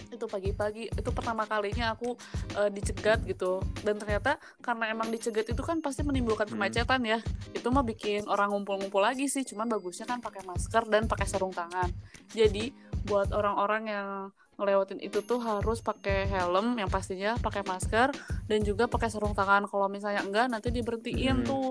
itu 0.08 0.24
pagi-pagi 0.24 0.88
itu 0.90 1.10
pertama 1.12 1.44
kalinya 1.46 1.94
aku 1.94 2.18
eh, 2.58 2.70
dicegat 2.74 3.22
gitu. 3.30 3.62
Dan 3.86 4.02
ternyata 4.02 4.42
karena 4.60 4.90
emang 4.90 5.14
dicegat 5.14 5.46
itu 5.46 5.62
kan 5.62 5.78
pasti 5.84 6.02
menimbulkan 6.02 6.50
Hmm. 6.50 6.58
kemacetan 6.58 7.02
ya. 7.06 7.20
Itu 7.54 7.70
mah 7.70 7.86
bikin 7.86 8.26
orang 8.26 8.50
ngumpul-ngumpul 8.50 9.04
lagi 9.04 9.30
sih 9.30 9.46
cuman 9.46 9.70
bagusnya 9.70 10.10
kan 10.10 10.18
pakai 10.18 10.42
masker 10.44 10.90
dan 10.90 11.06
pakai 11.06 11.28
sarung 11.30 11.54
tangan. 11.54 11.94
Jadi 12.34 12.74
buat 13.06 13.30
orang-orang 13.32 13.84
yang 13.88 14.10
ngelewatin 14.58 14.98
itu 15.06 15.22
tuh 15.22 15.38
harus 15.38 15.86
pakai 15.86 16.26
helm 16.26 16.82
yang 16.82 16.90
pastinya 16.90 17.38
pakai 17.38 17.62
masker 17.62 18.10
dan 18.50 18.60
juga 18.66 18.90
pakai 18.90 19.14
sarung 19.14 19.38
tangan. 19.38 19.70
Kalau 19.70 19.86
misalnya 19.86 20.26
enggak 20.26 20.50
nanti 20.50 20.74
diberhentiin 20.74 21.44
Hmm. 21.44 21.46
tuh 21.46 21.68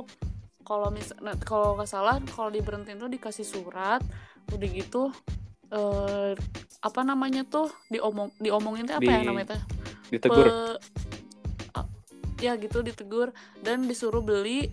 kalau 0.67 0.91
mis 0.91 1.15
nah, 1.23 1.39
kalau 1.39 1.79
nggak 1.79 1.87
salah 1.87 2.19
kalau 2.35 2.51
diberhentiin 2.51 2.99
tuh 2.99 3.09
dikasih 3.09 3.47
surat 3.47 4.03
udah 4.51 4.69
gitu 4.69 5.15
eh 5.71 6.35
apa 6.83 7.01
namanya 7.03 7.43
tuh 7.47 7.71
diomong 7.91 8.31
diomongin 8.39 8.87
tuh 8.87 8.99
apa 8.99 9.11
ya 9.11 9.23
Di- 9.23 9.27
namanya 9.27 9.49
tuh 9.55 9.63
ditegur. 10.11 10.47
Pe- 10.47 10.79
ya 12.41 12.53
gitu 12.61 12.85
ditegur 12.85 13.33
dan 13.65 13.89
disuruh 13.89 14.21
beli 14.21 14.69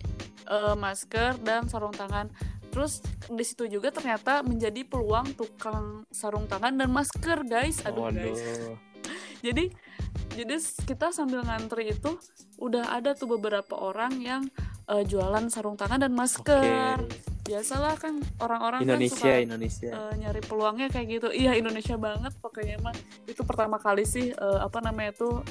eh, 0.48 0.76
masker 0.76 1.40
dan 1.40 1.66
sarung 1.68 1.96
tangan. 1.96 2.28
Terus 2.68 3.00
di 3.30 3.44
situ 3.46 3.70
juga 3.70 3.94
ternyata 3.94 4.42
menjadi 4.42 4.82
peluang 4.82 5.32
tukang 5.38 6.02
sarung 6.10 6.44
tangan 6.50 6.74
dan 6.74 6.90
masker 6.90 7.46
guys. 7.46 7.80
Aduh 7.86 8.10
guys. 8.10 8.36
Waduh. 8.36 8.93
Jadi 9.44 9.64
jadi 10.34 10.56
kita 10.88 11.12
sambil 11.12 11.44
ngantri 11.44 11.92
itu 11.92 12.16
udah 12.58 12.96
ada 12.96 13.14
tuh 13.14 13.36
beberapa 13.38 13.76
orang 13.76 14.18
yang 14.18 14.42
eh, 14.90 15.04
jualan 15.06 15.46
sarung 15.52 15.78
tangan 15.78 16.02
dan 16.02 16.12
masker. 16.16 16.98
Biasalah 17.44 18.00
kan 18.00 18.24
orang-orang 18.40 18.88
kan 18.88 18.88
Indonesia, 18.88 19.20
suka 19.20 19.44
Indonesia. 19.44 19.90
eh, 19.92 20.12
nyari 20.16 20.40
peluangnya 20.40 20.88
kayak 20.88 21.06
gitu. 21.20 21.28
Iya 21.28 21.54
Indonesia 21.60 21.94
banget 22.00 22.32
pokoknya 22.40 22.80
mah. 22.80 22.96
Itu 23.28 23.44
pertama 23.44 23.76
kali 23.78 24.08
sih 24.08 24.32
eh, 24.32 24.58
apa 24.64 24.80
namanya 24.80 25.12
tuh 25.14 25.44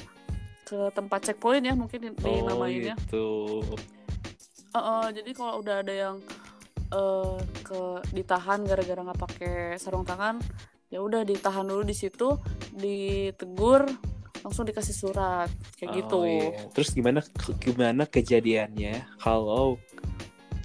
ke 0.64 0.90
tempat 0.96 1.20
checkpoint 1.28 1.64
ya 1.64 1.76
mungkin 1.76 1.98
di, 2.00 2.08
oh, 2.10 2.48
gitu. 2.66 3.28
Eh, 4.74 4.78
eh, 4.80 5.06
jadi 5.14 5.30
kalau 5.36 5.62
udah 5.62 5.76
ada 5.86 5.94
yang 5.94 6.16
eh, 6.92 7.38
ke 7.62 7.80
ditahan 8.10 8.64
gara-gara 8.66 9.00
nggak 9.00 9.20
pakai 9.22 9.56
sarung 9.78 10.04
tangan 10.04 10.40
ya 10.94 11.02
udah 11.02 11.26
ditahan 11.26 11.66
dulu 11.66 11.82
di 11.82 11.90
situ 11.92 12.38
ditegur 12.70 13.82
langsung 14.40 14.62
dikasih 14.62 14.94
surat 14.94 15.50
kayak 15.74 15.90
Oh, 15.90 15.96
gitu. 15.98 16.18
iya. 16.22 16.48
Terus 16.70 16.88
gimana 16.92 17.18
gimana 17.58 18.02
kejadiannya? 18.04 19.18
Kalau 19.18 19.80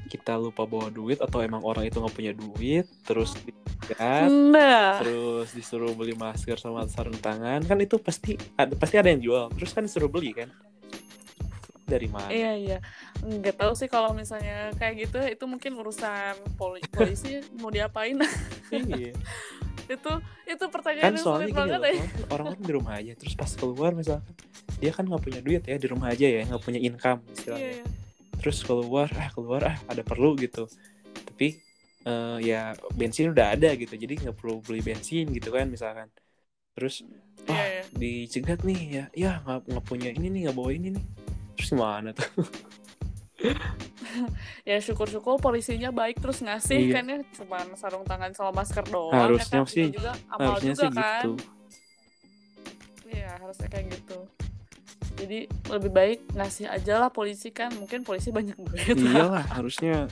kita 0.05 0.37
lupa 0.37 0.65
bawa 0.65 0.89
duit 0.89 1.17
atau 1.17 1.39
emang 1.39 1.61
orang 1.61 1.85
itu 1.85 1.97
nggak 1.97 2.13
punya 2.13 2.33
duit 2.33 2.89
terus 3.05 3.37
dicegat 3.45 4.25
nah 4.25 4.97
terus 4.97 5.53
disuruh 5.53 5.93
beli 5.93 6.17
masker 6.17 6.57
sama 6.57 6.89
sarung 6.89 7.13
tangan 7.15 7.61
kan 7.61 7.77
itu 7.77 8.01
pasti 8.01 8.33
ada 8.53 8.73
pasti 8.73 8.97
ada 8.97 9.09
yang 9.09 9.21
jual. 9.21 9.45
Terus 9.53 9.71
kan 9.71 9.81
disuruh 9.81 10.09
beli 10.09 10.33
kan? 10.33 10.49
Dari 11.85 12.05
mana? 12.05 12.29
Iya 12.29 12.51
iya. 12.53 12.77
Nggak 13.21 13.55
tahu 13.57 13.73
sih 13.73 13.87
kalau 13.87 14.13
misalnya 14.13 14.69
kayak 14.77 15.09
gitu 15.09 15.17
itu 15.25 15.45
mungkin 15.45 15.73
urusan 15.73 16.37
poli- 16.53 16.85
polisi 16.89 17.41
mau 17.57 17.69
diapain. 17.69 18.17
Iya 18.69 19.13
itu 19.89 20.11
itu 20.45 20.65
pertanyaan 20.69 21.05
kan 21.09 21.13
yang 21.17 21.25
sulit 21.25 21.49
banget 21.49 21.81
ya. 21.81 21.89
orang, 21.89 22.09
orang 22.29 22.45
kan 22.53 22.59
di 22.61 22.71
rumah 22.77 22.93
aja 23.01 23.13
terus 23.17 23.33
pas 23.33 23.51
keluar 23.57 23.91
misalkan 23.97 24.25
dia 24.77 24.91
kan 24.93 25.03
nggak 25.09 25.21
punya 25.25 25.39
duit 25.41 25.63
ya 25.65 25.75
di 25.81 25.87
rumah 25.89 26.13
aja 26.13 26.25
ya 26.29 26.45
nggak 26.45 26.61
punya 26.61 26.79
income 26.79 27.25
istilahnya. 27.33 27.81
Iya 27.81 27.99
terus 28.39 28.63
keluar 28.63 29.11
ah 29.19 29.29
keluar 29.35 29.61
ah 29.67 29.77
ada 29.91 30.01
perlu 30.01 30.33
gitu. 30.39 30.65
Tapi 31.13 31.59
eh, 32.07 32.37
ya 32.41 32.73
bensin 32.95 33.35
udah 33.35 33.53
ada 33.53 33.75
gitu 33.75 33.93
jadi 33.99 34.15
nggak 34.15 34.35
perlu 34.39 34.63
beli 34.63 34.79
bensin 34.81 35.27
gitu 35.35 35.51
kan 35.51 35.67
misalkan. 35.67 36.07
Terus 36.73 37.03
iya 37.03 37.51
wah 37.51 37.63
iya. 37.67 37.83
dicegat 37.91 38.63
nih 38.63 38.79
ya 38.87 39.05
ya 39.13 39.31
nggak 39.43 39.85
punya 39.85 40.09
ini 40.15 40.31
nih 40.31 40.41
nggak 40.47 40.55
bawa 40.55 40.71
ini 40.71 40.95
nih. 40.95 41.05
Terus 41.59 41.69
gimana 41.75 42.09
tuh 42.15 42.31
ya 44.69 44.77
syukur-syukur 44.77 45.37
polisinya 45.37 45.89
baik 45.89 46.19
terus 46.19 46.39
ngasih 46.39 46.79
Iya. 46.81 46.93
kan 46.93 47.03
ya. 47.05 47.17
Cuma 47.31 47.57
sarung 47.73 48.03
tangan 48.03 48.31
sama 48.31 48.51
masker 48.53 48.83
doang 48.85 49.15
Harusnya 49.15 49.59
ya 49.59 49.63
kan? 49.63 49.71
sih- 49.71 49.89
juga 49.89 50.11
amal 50.29 50.47
harusnya 50.53 50.73
juga 50.73 50.81
sih 50.81 50.91
kan. 50.93 51.23
Gitu 51.23 51.33
Iya 53.09 53.29
harusnya 53.39 53.67
kayak 53.67 53.85
gitu. 53.91 54.19
Jadi 55.15 55.39
lebih 55.67 55.91
baik 55.91 56.19
ngasih 56.31 56.65
aja 56.67 56.93
lah 56.97 57.09
polisi 57.09 57.49
kan. 57.49 57.73
Mungkin 57.73 58.03
polisi 58.03 58.29
banyak 58.29 58.55
duit 58.65 58.93
iyalah 58.93 59.43
harusnya. 59.49 60.05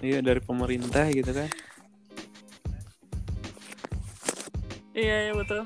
Iya 0.00 0.18
dari 0.18 0.40
pemerintah 0.40 1.04
gitu 1.08 1.30
kan. 1.30 1.48
Iya 4.90 5.16
iya 5.24 5.32
betul. 5.32 5.62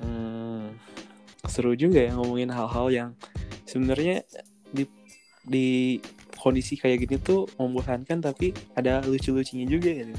Hmm, 0.00 0.72
seru 1.44 1.76
juga 1.76 2.00
ya 2.00 2.16
ngomongin 2.16 2.48
hal-hal 2.48 2.86
yang 2.88 3.10
sebenarnya 3.64 4.24
di 4.70 4.88
di 5.44 6.00
kondisi 6.44 6.74
kayak 6.76 6.98
gini 7.08 7.16
tuh 7.28 7.40
membosankan 7.56 8.18
tapi 8.20 8.46
ada 8.78 9.00
lucu-lucunya 9.08 9.66
juga 9.74 9.90
gitu. 10.00 10.14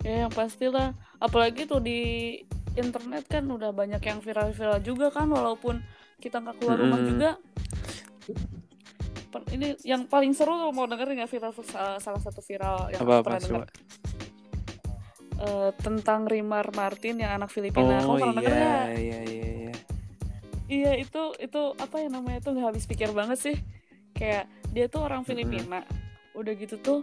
ya 0.00 0.26
yang 0.26 0.32
pastilah 0.32 0.96
apalagi 1.20 1.68
tuh 1.68 1.80
di 1.84 2.00
internet 2.78 3.24
kan 3.28 3.44
udah 3.44 3.70
banyak 3.74 4.00
yang 4.00 4.18
viral-viral 4.24 4.80
juga 4.80 5.06
kan 5.12 5.28
walaupun 5.28 5.84
kita 6.22 6.40
nggak 6.40 6.56
keluar 6.60 6.78
rumah 6.80 7.00
Mm-mm. 7.00 7.10
juga 7.12 7.30
ini 9.54 9.78
yang 9.86 10.06
paling 10.10 10.32
seru 10.34 10.58
tuh 10.58 10.70
mau 10.74 10.86
denger 10.90 11.06
nggak 11.22 11.30
viral 11.30 11.52
salah, 12.02 12.20
satu 12.22 12.42
viral 12.42 12.90
yang 12.90 13.02
Apa 13.02 13.12
apa 13.22 13.22
pernah 13.22 13.40
coba? 13.42 13.64
denger 13.66 13.68
Eh, 15.40 15.70
tentang 15.80 16.28
Rimar 16.28 16.68
Martin 16.76 17.16
yang 17.24 17.32
anak 17.40 17.48
Filipina 17.48 17.96
Oh 18.04 18.04
kamu 18.04 18.20
pernah 18.20 18.34
denger 18.44 18.52
iya 18.52 18.60
nggak? 18.60 18.88
iya 19.00 19.18
iya 19.24 19.46
iya. 19.56 19.72
Iya 20.70 20.92
itu 21.02 21.22
itu 21.42 21.62
apa 21.80 21.96
ya 21.98 22.08
namanya 22.12 22.38
tuh 22.44 22.54
nggak 22.54 22.68
habis 22.76 22.84
pikir 22.86 23.10
banget 23.10 23.38
sih 23.40 23.56
kayak 24.20 24.44
dia 24.76 24.86
tuh 24.92 25.08
orang 25.08 25.24
Filipina 25.24 25.80
udah 26.36 26.52
gitu 26.52 26.76
tuh 26.76 27.00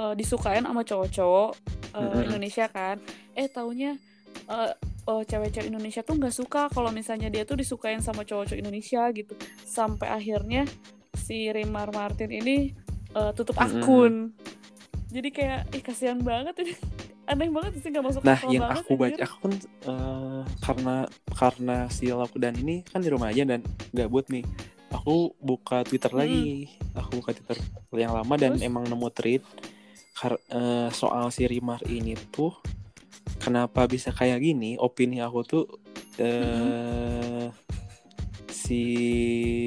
eh, 0.00 0.14
disukain 0.16 0.64
sama 0.64 0.80
cowok-cowok 0.82 1.50
eh, 1.92 2.00
Mm-mm. 2.00 2.24
Indonesia 2.32 2.66
kan 2.72 2.96
eh 3.36 3.46
taunya 3.52 4.00
eh, 4.48 4.72
oh, 5.04 5.20
cewek-cewek 5.20 5.68
Indonesia 5.68 6.00
tuh 6.00 6.16
nggak 6.16 6.34
suka 6.34 6.72
kalau 6.72 6.88
misalnya 6.88 7.28
dia 7.28 7.44
tuh 7.44 7.60
disukain 7.60 8.00
sama 8.00 8.24
cowok-cowok 8.24 8.58
Indonesia 8.58 9.04
gitu 9.12 9.36
sampai 9.68 10.08
akhirnya 10.08 10.64
si 11.14 11.52
Rimar 11.52 11.92
Martin 11.92 12.32
ini 12.32 12.72
eh, 13.12 13.32
tutup 13.36 13.60
akun 13.60 14.32
jadi 15.14 15.28
kayak 15.30 15.60
ih 15.78 15.82
kasihan 15.84 16.18
banget 16.18 16.58
ini 16.64 16.74
aneh 17.30 17.48
banget 17.48 17.72
sih 17.80 17.88
nggak 17.88 18.04
masuk 18.04 18.20
Nah 18.20 18.40
yang 18.52 18.68
banget 18.68 18.84
aku 18.84 18.92
baca 19.00 19.14
anjir. 19.14 19.24
aku 19.24 19.36
kan 19.40 19.52
eh, 19.88 20.42
karena 20.60 20.96
karena 21.32 21.76
si 21.88 22.04
ini 22.10 22.76
kan 22.84 23.00
di 23.00 23.08
rumah 23.08 23.32
aja 23.32 23.42
dan 23.48 23.60
gabut 23.96 24.28
nih. 24.28 24.44
Aku 24.94 25.34
buka 25.36 25.82
Twitter 25.82 26.10
lagi. 26.10 26.70
Aku 26.94 27.18
buka 27.18 27.34
Twitter 27.34 27.58
yang 27.92 28.14
lama 28.14 28.34
dan 28.34 28.54
Terus? 28.54 28.62
emang 28.62 28.86
nemu 28.86 29.08
tweet 29.10 29.42
eh, 30.48 30.88
soal 30.90 31.28
si 31.28 31.44
Rimar 31.44 31.82
ini 31.84 32.14
tuh 32.30 32.54
kenapa 33.36 33.84
bisa 33.84 34.08
kayak 34.08 34.40
gini? 34.40 34.78
Opini 34.78 35.18
aku 35.18 35.40
tuh 35.42 35.64
eh 36.16 37.50
si 38.46 38.80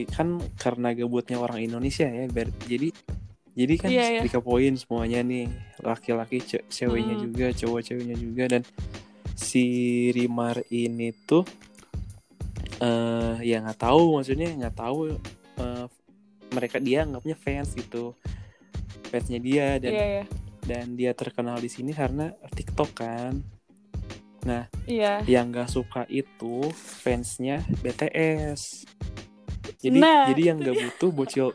kan 0.08 0.40
karena 0.56 0.96
gabutnya 0.96 1.38
orang 1.38 1.62
Indonesia 1.62 2.08
ya. 2.08 2.26
ber- 2.28 2.56
Jadi 2.64 2.90
jadi 3.52 3.74
kan 3.76 3.90
Iya, 3.90 4.06
iya. 4.08 4.22
dikepoin 4.22 4.78
semuanya 4.78 5.20
nih 5.22 5.50
laki-laki 5.82 6.40
ce- 6.40 6.66
ceweknya 6.68 7.18
Hmm. 7.18 7.24
juga 7.26 7.46
cowok 7.52 7.82
ceweknya 7.84 8.16
juga 8.16 8.44
dan 8.48 8.62
si 9.34 9.66
Rimar 10.14 10.62
ini 10.70 11.10
tuh 11.26 11.42
eh 12.78 13.36
ya 13.42 13.64
nggak 13.64 13.80
tahu 13.82 14.20
maksudnya 14.20 14.50
nggak 14.54 14.76
tahu 14.78 15.16
eh, 15.62 15.86
mereka 16.54 16.78
dia 16.78 17.04
anggapnya 17.04 17.36
fans 17.36 17.74
gitu. 17.74 18.14
Fansnya 19.08 19.40
dia 19.40 19.80
dan 19.80 19.92
iya 19.94 20.06
iya. 20.06 20.26
dan 20.64 20.86
dia 20.96 21.12
terkenal 21.16 21.58
di 21.60 21.70
sini 21.72 21.96
karena 21.96 22.34
TikTok 22.54 22.92
kan. 22.94 23.34
Iya. 24.88 25.28
yang 25.28 25.52
nggak 25.52 25.68
suka 25.68 26.08
itu 26.08 26.72
fansnya 26.72 27.68
BTS 27.84 28.88
jadi 29.84 29.98
Nah, 30.00 30.32
jadi 30.32 30.42
yang 30.54 30.58
nggak 30.64 30.78
butuh 30.80 31.12
bocil 31.12 31.48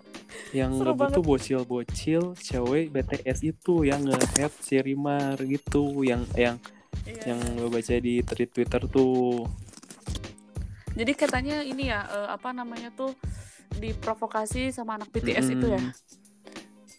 yang 0.53 0.77
nggak 0.77 0.97
butuh 1.01 1.23
bocil-bocil 1.25 2.23
cewek 2.37 2.93
BTS 2.93 3.39
itu 3.41 3.89
yang 3.89 4.05
nge-head 4.05 4.53
si 4.61 4.77
Rimar 4.77 5.41
gitu 5.41 6.05
yang 6.05 6.29
yang 6.37 6.61
iya. 7.09 7.33
yang 7.33 7.41
gue 7.57 7.69
baca 7.73 7.95
di 7.97 8.21
tweet 8.21 8.51
Twitter 8.53 8.83
tuh 8.85 9.49
Jadi 10.93 11.13
katanya 11.17 11.57
ini 11.65 11.89
ya 11.89 12.05
eh, 12.07 12.29
apa 12.37 12.53
namanya 12.53 12.93
tuh 12.93 13.17
diprovokasi 13.73 14.69
sama 14.71 15.01
anak 15.01 15.09
BTS 15.13 15.49
itu 15.57 15.67
ya. 15.73 15.83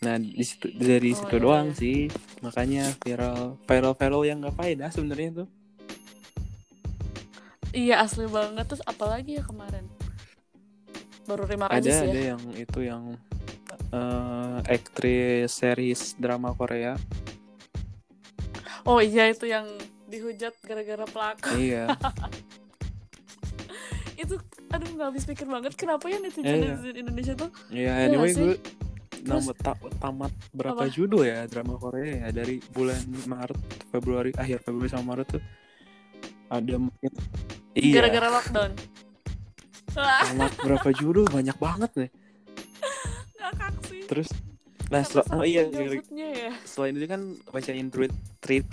Nah 0.03 0.15
di 0.19 0.43
situ 0.43 0.67
dari 0.75 1.11
Oh, 1.11 1.15
situ 1.15 1.35
iya, 1.35 1.43
doang 1.45 1.67
iya. 1.71 1.77
sih 1.81 1.97
makanya 2.43 2.83
viral 3.03 3.55
viral 3.67 3.93
viral 3.95 4.23
yang 4.27 4.37
nggak 4.43 4.55
faedah 4.59 4.89
sebenarnya 4.91 5.29
tuh. 5.45 5.47
Iya 7.73 8.05
asli 8.05 8.25
banget 8.29 8.65
terus 8.69 8.83
apalagi 8.85 9.41
ya 9.41 9.43
kemarin. 9.45 9.85
Baru 11.27 11.43
Rimar 11.47 11.71
Ada 11.71 11.79
aja 11.79 11.91
sih 11.91 12.07
ada 12.07 12.19
ya. 12.19 12.35
yang 12.35 12.41
itu 12.55 12.79
yang 12.83 13.03
eh, 13.91 14.57
aktris 14.67 15.49
series 15.51 16.15
drama 16.19 16.53
Korea. 16.53 16.93
Oh 18.83 18.99
iya 18.99 19.31
itu 19.31 19.47
yang 19.47 19.65
dihujat 20.11 20.53
gara-gara 20.63 21.05
pelakor. 21.07 21.57
iya. 21.57 21.87
itu 24.15 24.35
aduh 24.67 24.89
nggak 24.89 25.07
habis 25.09 25.23
pikir 25.23 25.45
banget 25.45 25.73
kenapa 25.73 26.05
ya 26.05 26.17
netizen 26.17 26.45
Iya. 26.45 26.57
netizen 26.71 26.95
Indonesia 26.97 27.33
tuh 27.35 27.49
Ya 27.69 27.79
Iya 27.79 27.91
anyway 28.07 28.29
sih? 28.29 28.41
gue 28.43 28.55
nama 29.23 29.51
ta- 29.53 29.79
tamat 29.97 30.31
berapa 30.51 30.81
Apa? 30.81 30.91
judul 30.91 31.23
ya 31.23 31.45
drama 31.45 31.75
Korea 31.75 32.05
ya 32.19 32.29
dari 32.29 32.59
bulan 32.69 32.99
Maret 33.23 33.55
Februari 33.87 34.31
akhir 34.33 34.61
Februari 34.61 34.87
sama 34.87 35.13
Maret 35.13 35.27
tuh 35.31 35.43
ada 36.47 36.75
mungkin 36.77 37.11
iya 37.73 37.93
gara-gara 37.97 38.29
lockdown. 38.29 38.71
Tamat 39.89 40.53
berapa 40.59 40.89
judul 40.91 41.25
banyak 41.27 41.55
banget 41.55 41.91
nih 41.95 42.09
ngakak 43.39 43.73
sih. 43.83 44.01
terus 44.05 44.29
nah 44.89 45.01
setelah, 45.01 45.25
oh 45.33 45.43
iya 45.43 45.65
ya. 45.65 46.53
selain 46.63 46.93
itu 46.93 47.07
kan 47.07 47.21
bacain 47.47 47.87
tweet 47.87 48.13
tweet 48.39 48.67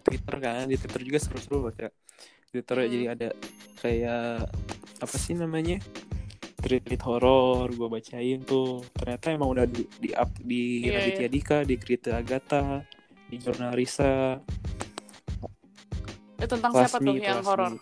Twitter 0.00 0.34
kan 0.38 0.64
di 0.64 0.76
Twitter 0.76 1.02
juga 1.02 1.18
seru-seru 1.18 1.66
baca 1.66 1.88
Twitter 2.48 2.76
Hmm. 2.78 2.88
jadi 2.88 3.04
ada 3.10 3.28
kayak 3.78 4.48
apa 4.98 5.14
sih 5.14 5.32
namanya 5.32 5.78
tweet 6.58 7.00
horor 7.00 7.70
gue 7.70 7.88
bacain 7.88 8.42
tuh 8.42 8.82
ternyata 8.92 9.30
emang 9.30 9.50
udah 9.50 9.64
di, 9.64 9.86
di 9.96 10.10
up 10.12 10.28
di 10.36 10.84
Iya, 10.84 10.98
Raditya 10.98 11.28
Dika 11.28 11.58
di 11.62 11.74
Grita 11.74 12.10
Agatha 12.14 12.82
di 13.24 13.36
Jurnalisa 13.36 14.42
Eh, 16.36 16.46
tentang 16.46 16.70
siapa 16.72 16.98
tuh 16.98 17.14
itu 17.14 17.24
yang 17.24 17.42
horor? 17.42 17.74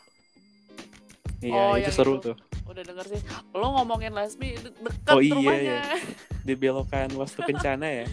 iya 1.39 1.53
Oh, 1.53 1.75
itu 1.75 1.91
seru 1.91 2.17
itu. 2.17 2.33
tuh 2.33 2.37
Udah 2.67 2.83
denger 2.83 3.07
sih. 3.07 3.21
Lo 3.53 3.73
ngomongin 3.75 4.11
Lasmi 4.11 4.53
de- 4.55 4.73
deket 4.75 5.09
Oh, 5.09 5.21
iya, 5.21 5.33
rumahnya. 5.35 5.79
dibelokkan 6.43 7.09
wastu 7.13 7.41
kencana 7.43 8.05
ya 8.05 8.07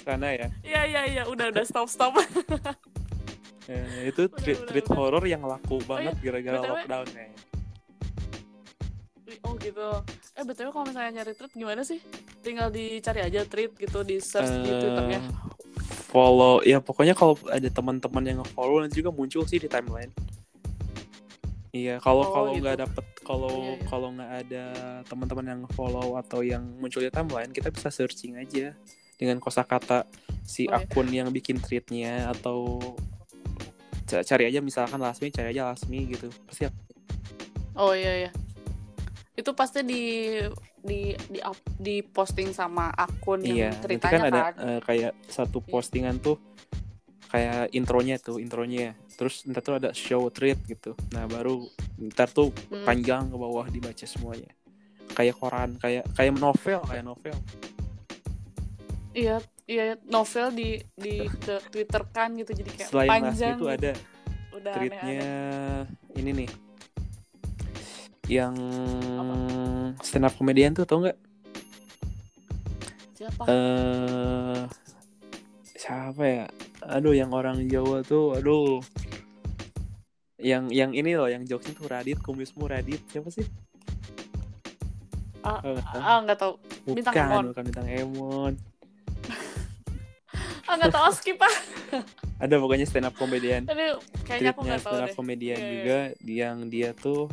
sana 0.00 0.28
ya 0.30 0.48
Iya 0.62 0.80
iya 0.84 1.02
iya 1.06 1.22
udah 1.24 1.48
udah 1.48 1.64
stop 1.64 1.84
stop. 1.86 2.16
Eh, 3.66 4.08
itu 4.08 4.24
Udah, 4.24 4.32
tweet, 4.34 4.56
udah, 4.56 4.68
tweet 4.70 4.86
udah. 4.86 4.96
horor 4.96 5.24
yang 5.24 5.42
laku 5.42 5.76
banget 5.82 6.16
gara-gara 6.18 6.56
BTW. 6.58 6.68
lockdown 6.70 7.08
ya 7.10 7.26
oh 7.28 7.47
gitu. 9.60 9.88
Eh 10.32 10.42
btw 10.42 10.68
kalau 10.68 10.84
misalnya 10.84 11.10
nyari 11.16 11.32
tweet 11.32 11.52
gimana 11.52 11.82
sih? 11.82 11.98
Tinggal 12.40 12.68
dicari 12.68 13.20
aja 13.20 13.42
tweet 13.42 13.74
gitu 13.74 14.00
di 14.00 14.16
search 14.18 14.50
di 14.58 14.66
Eh, 14.66 14.78
twitternya. 14.78 15.20
follow 16.08 16.60
ya 16.62 16.80
pokoknya 16.80 17.12
kalau 17.12 17.36
ada 17.46 17.68
teman-teman 17.68 18.24
yang 18.24 18.40
follow 18.48 18.80
nanti 18.80 18.96
juga 18.96 19.12
muncul 19.12 19.44
sih 19.44 19.56
di 19.56 19.68
timeline 19.68 20.08
iya 21.70 22.00
kalau 22.00 22.24
Oh, 22.24 22.32
kalau 22.32 22.48
gitu. 22.50 22.64
nggak 22.64 22.78
dapet 22.80 23.04
kalau 23.20 23.52
Iya, 23.52 23.68
iya. 23.76 23.84
kalau 23.84 24.08
nggak 24.16 24.32
ada 24.40 24.64
teman-teman 25.04 25.44
yang 25.46 25.60
follow 25.70 26.16
atau 26.16 26.40
yang 26.40 26.64
muncul 26.80 27.04
di 27.04 27.12
timeline 27.12 27.52
kita 27.52 27.68
bisa 27.68 27.92
searching 27.92 28.36
aja 28.36 28.72
dengan 29.14 29.36
kosakata 29.36 30.08
si 30.42 30.64
Oh, 30.64 30.72
iya. 30.72 30.88
akun 30.88 31.08
yang 31.12 31.28
bikin 31.28 31.60
tweetnya 31.60 32.32
atau 32.32 32.80
ca- 34.06 34.24
cari 34.24 34.48
aja 34.48 34.64
misalkan 34.64 34.96
Lasmi 34.96 35.28
cari 35.28 35.52
aja 35.52 35.68
Lasmi 35.68 36.08
gitu 36.08 36.32
pasti 36.44 36.72
Oh 37.76 37.92
iya 37.92 38.26
iya. 38.26 38.30
Itu 39.38 39.54
pasti 39.54 39.80
di 39.80 40.34
di 40.76 41.00
di 41.14 41.38
up, 41.40 41.54
di 41.72 42.02
posting 42.02 42.50
sama 42.50 42.90
akun 42.90 43.38
iya 43.40 43.70
yang 43.70 43.72
nanti 43.72 43.82
ceritanya 43.86 44.18
kan 44.18 44.20
kan. 44.20 44.34
ada 44.34 44.42
eh, 44.58 44.80
kayak 44.82 45.12
satu 45.24 45.58
Iya. 45.60 45.70
postingan 45.70 46.16
tuh 46.18 46.36
kayak 47.28 47.70
intronya 47.70 48.16
tuh 48.16 48.36
intronya 48.36 48.96
terus 49.14 49.44
ntar 49.44 49.60
tuh 49.60 49.76
ada 49.76 49.90
show 49.92 50.26
tweet 50.28 50.56
gitu 50.64 50.96
nah 51.08 51.24
baru 51.24 51.60
ntar 52.08 52.26
tuh 52.26 52.50
Hmm. 52.68 52.82
panjang 52.82 53.28
ke 53.28 53.36
bawah 53.36 53.66
dibaca 53.68 54.06
semuanya 54.06 54.48
kayak 55.12 55.36
koran 55.36 55.76
kayak 55.76 56.08
kayak 56.12 56.34
novel 56.34 56.80
kayak 56.82 57.04
novel 57.04 57.36
Iya 59.10 59.36
iya 59.66 59.84
novel 60.04 60.46
di 60.52 60.68
di 60.94 61.26
Twitter 61.68 62.02
kan 62.08 62.32
gitu 62.32 62.54
jadi 62.54 62.70
kayak 62.70 62.88
selain 62.88 63.10
panjang. 63.10 63.56
itu 63.56 63.64
gitu. 63.66 63.66
ada 63.68 63.92
Udah 64.54 64.74
aneh-aneh. 64.74 65.82
ini 66.14 66.30
nih 66.34 66.48
yang 68.28 68.54
stand 70.04 70.28
up 70.28 70.36
komedian 70.36 70.76
tuh 70.76 70.84
tau 70.84 71.00
nggak? 71.00 71.16
Siapa? 73.16 73.42
Eh 73.48 74.60
siapa 75.74 76.22
ya? 76.22 76.44
Aduh 76.84 77.16
yang 77.16 77.32
orang 77.32 77.64
Jawa 77.66 78.04
tuh 78.04 78.36
aduh. 78.36 78.84
Yang 80.38 80.70
yang 80.70 80.92
ini 80.94 81.18
loh 81.18 81.26
yang 81.26 81.42
jokesnya 81.42 81.74
tuh 81.74 81.88
Radit 81.90 82.20
kumismu 82.22 82.68
Radit. 82.68 83.02
Siapa 83.10 83.26
sih? 83.28 83.42
Ah 85.42 85.58
Eh, 85.64 85.80
ah, 85.96 86.20
nggak 86.22 86.38
tahu. 86.38 86.52
Bintang 86.86 87.14
bukan 87.16 87.26
Emon. 87.26 87.44
bukan 87.50 87.64
bintang 87.64 87.88
Emon. 87.88 88.52
Ah 90.68 90.76
nggak 90.76 90.92
tahu 90.92 91.08
skip 91.16 91.40
ah 91.40 91.56
ada 92.38 92.54
pokoknya 92.60 92.84
stand 92.86 93.08
up 93.08 93.16
komedian 93.16 93.64
Aduh, 93.66 93.98
kayaknya 94.22 94.52
aku 94.52 94.62
nggak 94.62 94.84
tahu 94.84 94.92
stand 94.94 95.02
up 95.02 95.10
deh. 95.10 95.16
komedian 95.16 95.58
Iya, 95.58 95.64
iya. 95.64 95.72
juga 95.74 95.98
yang 96.22 96.56
dia 96.68 96.90
tuh 96.94 97.26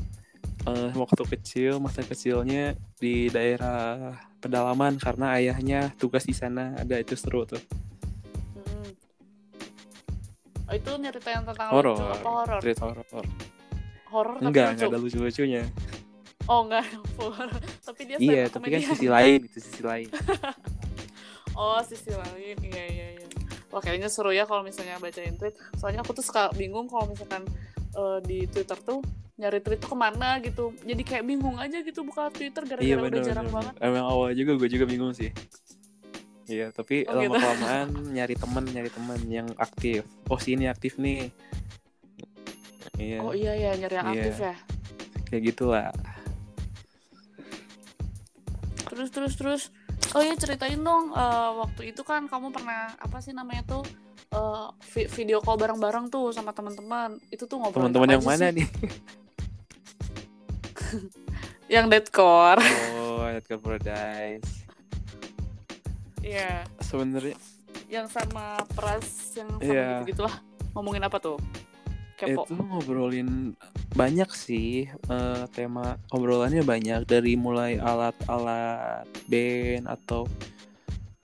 eh, 0.65 0.91
waktu 0.93 1.23
kecil 1.37 1.77
masa 1.77 2.01
kecilnya 2.01 2.73
di 2.97 3.29
daerah 3.29 4.13
pedalaman 4.41 4.97
karena 4.97 5.37
ayahnya 5.37 5.93
tugas 5.97 6.25
di 6.25 6.33
sana. 6.33 6.75
Ada 6.77 7.01
itu 7.01 7.13
seru 7.17 7.45
tuh. 7.45 7.61
Hmm. 8.57 8.89
Oh, 10.69 10.73
itu 10.73 10.91
nyeritain 10.97 11.45
tentang 11.45 11.69
horor. 11.69 11.97
apa 11.97 12.29
horor? 12.29 12.59
Cerita 12.61 12.83
horor. 12.89 13.05
Horor 14.09 14.35
tapi 14.39 14.47
enggak 14.49 14.65
lucu. 14.65 14.75
enggak 14.77 14.89
ada 14.89 14.99
lucu 15.01 15.17
lucunya 15.19 15.63
oh 16.49 16.59
enggak 16.65 16.85
horor. 17.17 17.49
Tapi 17.81 18.01
dia 18.05 18.17
iya 18.21 18.43
tapi 18.49 18.69
kan 18.69 18.81
comedian. 18.81 18.91
sisi 18.93 19.07
lain 19.09 19.39
itu 19.45 19.59
sisi 19.61 19.81
lain. 19.83 20.09
Oh 21.55 21.79
sisi 21.87 22.11
lain. 22.11 22.59
Iya 22.59 22.85
iya 22.91 23.07
iya. 23.15 23.27
Wah 23.71 23.79
kayaknya 23.79 24.11
seru 24.11 24.35
ya 24.35 24.43
kalau 24.43 24.59
misalnya 24.59 24.99
bacain 24.99 25.39
tweet. 25.39 25.55
Soalnya 25.79 26.03
aku 26.03 26.11
tuh 26.11 26.19
suka 26.19 26.51
bingung 26.51 26.91
kalau 26.91 27.07
misalkan 27.07 27.47
eh, 27.95 28.19
di 28.27 28.43
twitter 28.43 28.75
tuh 28.83 28.99
nyari 29.35 29.59
tweet 29.59 29.77
tuh 29.77 29.91
ke 29.91 29.97
mana 29.97 30.39
gitu. 30.39 30.71
Jadi 30.79 31.01
kayak 31.01 31.23
bingung 31.23 31.55
aja 31.55 31.77
gitu 31.77 32.01
buka 32.01 32.29
twitter 32.29 32.63
gara-gara 32.63 32.81
iya 32.81 32.95
udah 32.95 33.19
jarang 33.19 33.47
benar. 33.47 33.57
banget. 33.67 33.73
emang 33.79 34.05
awal 34.05 34.29
juga 34.31 34.51
gue 34.55 34.69
juga 34.69 34.85
bingung 34.85 35.11
sih. 35.11 35.29
Iya 36.45 36.69
tapi 36.69 37.03
Oh, 37.03 37.17
lama 37.17 37.23
gitu. 37.25 37.35
kelamaan 37.35 37.87
nyari 38.11 38.35
temen 38.35 38.63
nyari 38.65 38.89
temen 38.89 39.19
yang 39.27 39.47
aktif. 39.57 40.01
Oh 40.25 40.37
si 40.37 40.53
ini 40.53 40.65
aktif 40.65 40.95
nih. 40.95 41.33
Iya. 42.95 43.17
Oh 43.19 43.33
iya 43.33 43.53
ya 43.53 43.71
nyari 43.75 43.93
yang 43.93 44.07
Iya. 44.07 44.15
aktif 44.15 44.35
ya. 44.39 44.53
Kayak 45.25 45.41
gitulah. 45.45 45.89
Terus 48.85 49.09
terus 49.09 49.33
terus. 49.35 49.61
Oh 50.13 50.21
iya 50.21 50.35
ceritain 50.35 50.79
dong 50.79 51.11
eh, 51.11 51.49
waktu 51.57 51.91
itu 51.91 52.01
kan 52.01 52.23
kamu 52.25 52.49
pernah 52.49 52.93
apa 52.95 53.19
sih 53.19 53.33
namanya 53.33 53.65
tuh 53.67 53.83
eh, 54.29 54.67
vi- 54.93 55.09
video 55.11 55.41
call 55.41 55.57
bareng-bareng 55.57 56.07
tuh 56.07 56.31
sama 56.31 56.53
teman-teman. 56.53 57.19
Itu 57.27 57.49
tuh 57.49 57.59
ngobrol 57.59 57.89
teman-teman 57.89 58.09
yang 58.13 58.23
mana 58.23 58.47
nih 58.49 58.67
yang 61.73 61.89
deadcore. 61.89 62.61
Oh 62.97 63.25
Red 63.25 63.45
Paradise. 63.61 64.65
Iya. 66.21 66.65
Sebenarnya 66.81 67.37
yang 67.85 68.09
sama 68.09 68.57
Pras 68.73 69.37
yang 69.37 69.49
sama 69.61 69.61
Iya. 69.61 70.01
gitu 70.03 70.17
gitulah 70.17 70.35
ngomongin 70.73 71.05
apa 71.05 71.17
tuh? 71.21 71.37
Kepo. 72.15 72.47
Itu 72.47 72.55
ngobrolin 72.55 73.53
banyak 73.93 74.31
sih 74.31 74.87
eh, 74.89 75.43
tema 75.51 75.99
obrolannya 76.09 76.63
banyak. 76.63 77.03
Dari 77.05 77.35
mulai 77.35 77.77
alat-alat 77.77 79.05
band 79.27 79.85
atau 79.91 80.25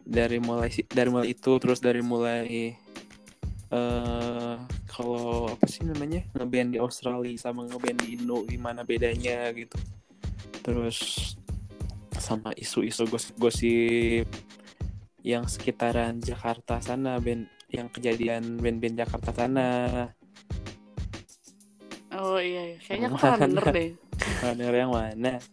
dari 0.04 0.44
mulai 0.44 0.68
dari 0.92 1.10
mulai 1.10 1.32
itu 1.32 1.52
terus 1.64 1.80
dari 1.80 2.04
mulai 2.04 2.76
eh 3.72 4.56
kalau 4.92 5.48
apa 5.48 5.66
sih 5.72 5.88
namanya? 5.88 6.28
Ngeband 6.36 6.76
di 6.76 6.80
Australia 6.80 7.32
sama 7.40 7.64
ngeband 7.64 8.04
di 8.04 8.20
Indo 8.20 8.44
gimana 8.44 8.84
bedanya 8.84 9.48
gitu. 9.56 9.80
Terus 10.62 11.32
sama 12.20 12.54
isu-isu 12.54 13.08
gosip-gosip 13.08 14.28
yang 15.24 15.48
sekitaran 15.48 16.22
Jakarta 16.22 16.78
sana 16.84 17.18
band 17.18 17.50
yang 17.72 17.88
kejadian 17.88 18.60
band-band 18.60 19.00
Jakarta 19.00 19.32
sana. 19.32 19.70
Oh 22.12 22.36
iya, 22.38 22.76
iya. 22.76 22.78
kayaknya 22.84 23.08
aku 23.08 23.18
pernah 23.18 23.40
denger 23.48 23.66
deh. 23.72 23.90
Runner 24.44 24.74
yang 24.76 24.92
mana? 24.92 25.34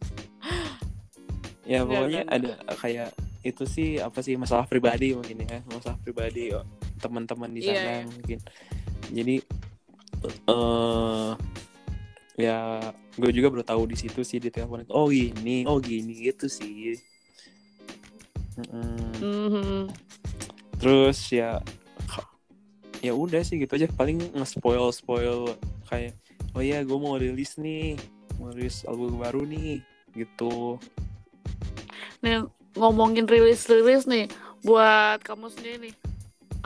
Ya 1.68 1.84
pokoknya 1.84 2.24
ada 2.24 2.56
kayak 2.80 3.12
itu 3.44 3.68
sih 3.68 4.00
apa 4.00 4.24
sih 4.24 4.40
masalah 4.40 4.64
pribadi 4.64 5.12
mungkin 5.12 5.44
ya 5.44 5.60
masalah 5.68 6.00
pribadi 6.00 6.56
oh, 6.56 6.64
teman-teman 6.98 7.50
di 7.54 7.62
Iya, 7.62 7.72
sana 7.72 7.92
iya. 8.02 8.04
mungkin. 8.06 8.38
Jadi 9.08 9.36
eh 10.50 11.30
ya 12.38 12.58
gue 13.18 13.30
juga 13.34 13.50
baru 13.50 13.64
tahu 13.66 13.82
di 13.90 13.96
situ 13.98 14.20
sih 14.22 14.38
di 14.38 14.50
telepon. 14.50 14.86
Oh 14.90 15.10
gini, 15.10 15.66
oh 15.66 15.78
gini 15.78 16.14
gitu 16.30 16.46
sih. 16.46 16.98
Mm-mm. 18.58 19.14
Mhm. 19.22 19.80
Terus 20.78 21.18
ya 21.30 21.62
ya 22.98 23.14
udah 23.14 23.42
sih 23.46 23.62
gitu 23.62 23.78
aja 23.78 23.86
paling 23.94 24.18
nge-spoil 24.34 24.90
spoil 24.90 25.54
kayak 25.86 26.18
oh 26.54 26.62
ya 26.62 26.82
gue 26.82 26.98
mau 26.98 27.14
rilis 27.14 27.54
nih 27.54 27.94
mau 28.42 28.50
rilis 28.50 28.82
album 28.90 29.22
baru 29.22 29.46
nih 29.46 29.78
gitu 30.18 30.82
nih 32.18 32.42
ngomongin 32.74 33.30
rilis-rilis 33.30 34.02
nih 34.10 34.26
buat 34.66 35.22
kamu 35.22 35.46
sendiri 35.46 35.90
nih 35.90 35.94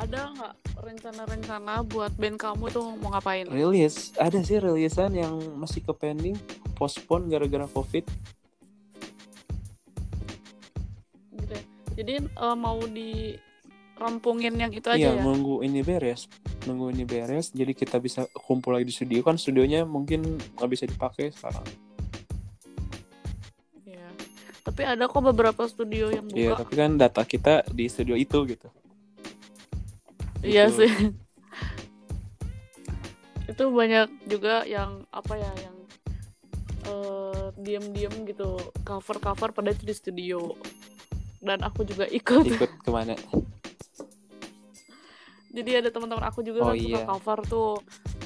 ada 0.01 0.33
nggak 0.33 0.55
rencana-rencana 0.81 1.85
buat 1.85 2.13
band 2.17 2.41
kamu 2.41 2.65
tuh 2.73 2.97
mau 2.97 3.13
ngapain? 3.13 3.45
Rilis. 3.49 4.17
Ada 4.17 4.41
sih 4.41 4.59
rilisan 4.59 5.13
yang 5.13 5.37
masih 5.61 5.85
ke 5.85 5.93
pending 5.93 6.37
postpone 6.75 7.29
gara-gara 7.29 7.69
covid. 7.69 8.09
Gitu 11.37 11.53
ya. 11.53 11.63
jadi 11.99 12.15
eh, 12.25 12.57
mau 12.57 12.81
dirampungin 12.89 14.55
yang 14.57 14.73
itu 14.73 14.89
aja 14.89 14.97
iya 14.97 15.13
ya? 15.19 15.23
nunggu 15.23 15.61
ini 15.61 15.85
beres. 15.85 16.27
Nunggu 16.65 16.95
ini 16.97 17.05
beres 17.05 17.53
jadi 17.53 17.77
kita 17.77 18.01
bisa 18.01 18.25
kumpul 18.33 18.73
lagi 18.73 18.89
di 18.89 18.95
studio. 18.95 19.21
Kan 19.21 19.37
studionya 19.37 19.85
mungkin 19.85 20.41
nggak 20.57 20.71
bisa 20.73 20.85
dipakai 20.89 21.31
sekarang. 21.37 21.67
Iya. 23.85 24.09
tapi 24.63 24.83
ada 24.89 25.05
kok 25.05 25.21
beberapa 25.21 25.69
studio 25.69 26.09
yang 26.09 26.25
iya 26.33 26.57
buka. 26.57 26.65
tapi 26.65 26.75
kan 26.81 26.91
data 26.97 27.23
kita 27.27 27.67
di 27.69 27.91
studio 27.91 28.17
itu 28.17 28.41
gitu 28.47 28.71
iya 30.43 30.67
Gitu. 30.69 30.85
sih 30.85 30.93
itu 33.47 33.65
banyak 33.69 34.09
juga 34.27 34.65
yang 34.65 35.05
apa 35.11 35.35
ya 35.37 35.51
yang 35.61 35.77
eh, 36.87 37.47
diam-diam 37.59 38.15
gitu 38.25 38.57
cover-cover 38.83 39.51
pada 39.53 39.71
itu 39.71 39.85
di 39.85 39.95
studio 39.95 40.55
dan 41.43 41.61
aku 41.63 41.83
juga 41.83 42.07
ikut 42.07 42.47
ikut 42.47 42.71
ke 42.81 42.91
mana 42.91 43.15
jadi 45.57 45.85
ada 45.85 45.89
teman-teman 45.93 46.25
aku 46.25 46.41
juga 46.41 46.65
Oh, 46.65 46.73
kan 46.73 46.81
suka 46.81 46.99
iya. 47.03 47.07
cover 47.07 47.39
tuh 47.47 47.73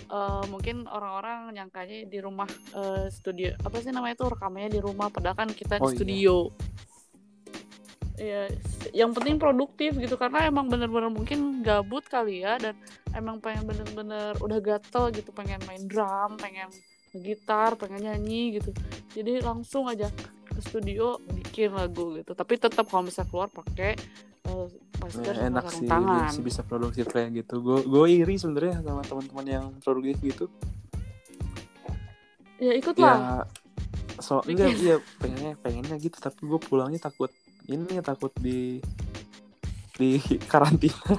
Eh, 0.07 0.44
mungkin 0.46 0.87
orang-orang 0.87 1.50
nyangkanya 1.50 2.07
di 2.07 2.22
rumah 2.22 2.46
eh, 2.79 3.11
studio 3.11 3.50
apa 3.59 3.83
sih 3.83 3.90
namanya 3.90 4.14
itu 4.14 4.31
rekamannya 4.31 4.70
di 4.70 4.79
rumah 4.79 5.11
padahal 5.11 5.35
kan 5.35 5.50
kita 5.50 5.83
Oh, 5.83 5.90
di 5.90 5.92
iya. 5.92 5.98
studio 5.98 6.35
Iya, 6.46 6.55
s- 8.18 8.88
yang 8.90 9.12
penting 9.12 9.37
produktif 9.37 9.94
gitu 9.94 10.16
karena 10.16 10.44
emang 10.44 10.66
bener-bener 10.66 11.09
mungkin 11.09 11.61
gabut 11.61 12.02
kali 12.02 12.40
ya 12.40 12.57
dan 12.57 12.72
emang 13.12 13.38
pengen 13.38 13.64
bener-bener 13.64 14.33
udah 14.38 14.59
gatel 14.59 15.09
gitu 15.11 15.31
pengen 15.31 15.61
main 15.64 15.85
drum, 15.85 16.37
pengen 16.37 16.72
gitar, 17.12 17.74
pengen 17.74 18.02
nyanyi 18.02 18.57
gitu. 18.57 18.72
Jadi 19.12 19.40
langsung 19.40 19.87
aja 19.87 20.09
ke 20.46 20.61
studio 20.61 21.16
bikin 21.31 21.72
lagu 21.72 22.12
gitu. 22.14 22.33
Tapi 22.33 22.57
tetap 22.57 22.85
kalau 22.85 23.05
bisa 23.05 23.24
keluar 23.24 23.48
pakai 23.48 23.96
eh, 24.42 24.66
masker 24.96 25.22
Ya, 25.29 25.42
sama 25.42 25.48
enak 25.50 25.64
sih 25.70 25.87
tangan. 25.87 26.24
bisa, 26.26 26.40
bisa 26.40 26.61
produktif 26.62 27.05
kayak 27.07 27.31
gitu 27.37 27.61
gue 27.61 27.79
gue 27.85 28.05
iri 28.11 28.37
sebenarnya 28.37 28.81
sama 28.81 29.02
teman-teman 29.02 29.46
yang 29.46 29.66
produktif 29.79 30.16
gitu 30.22 30.46
Ya 32.57 32.72
ikutlah. 32.72 33.16
ya 33.16 33.44
so 34.16 34.40
enggak 34.42 34.72
iya 34.74 34.96
pengennya 35.20 35.61
pengennya 35.61 35.96
gitu 36.00 36.16
tapi 36.16 36.40
gue 36.40 36.57
pulangnya 36.57 36.96
takut 36.98 37.29
ini 37.66 37.98
takut 38.00 38.31
di 38.37 38.79
di 39.94 40.20
karantina 40.46 41.16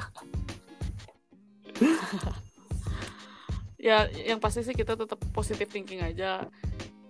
Ya 3.78 4.10
yang 4.10 4.42
pasti 4.42 4.66
sih 4.66 4.74
kita 4.74 4.98
tetap 4.98 5.22
positive 5.32 5.70
thinking 5.70 6.02
aja. 6.02 6.44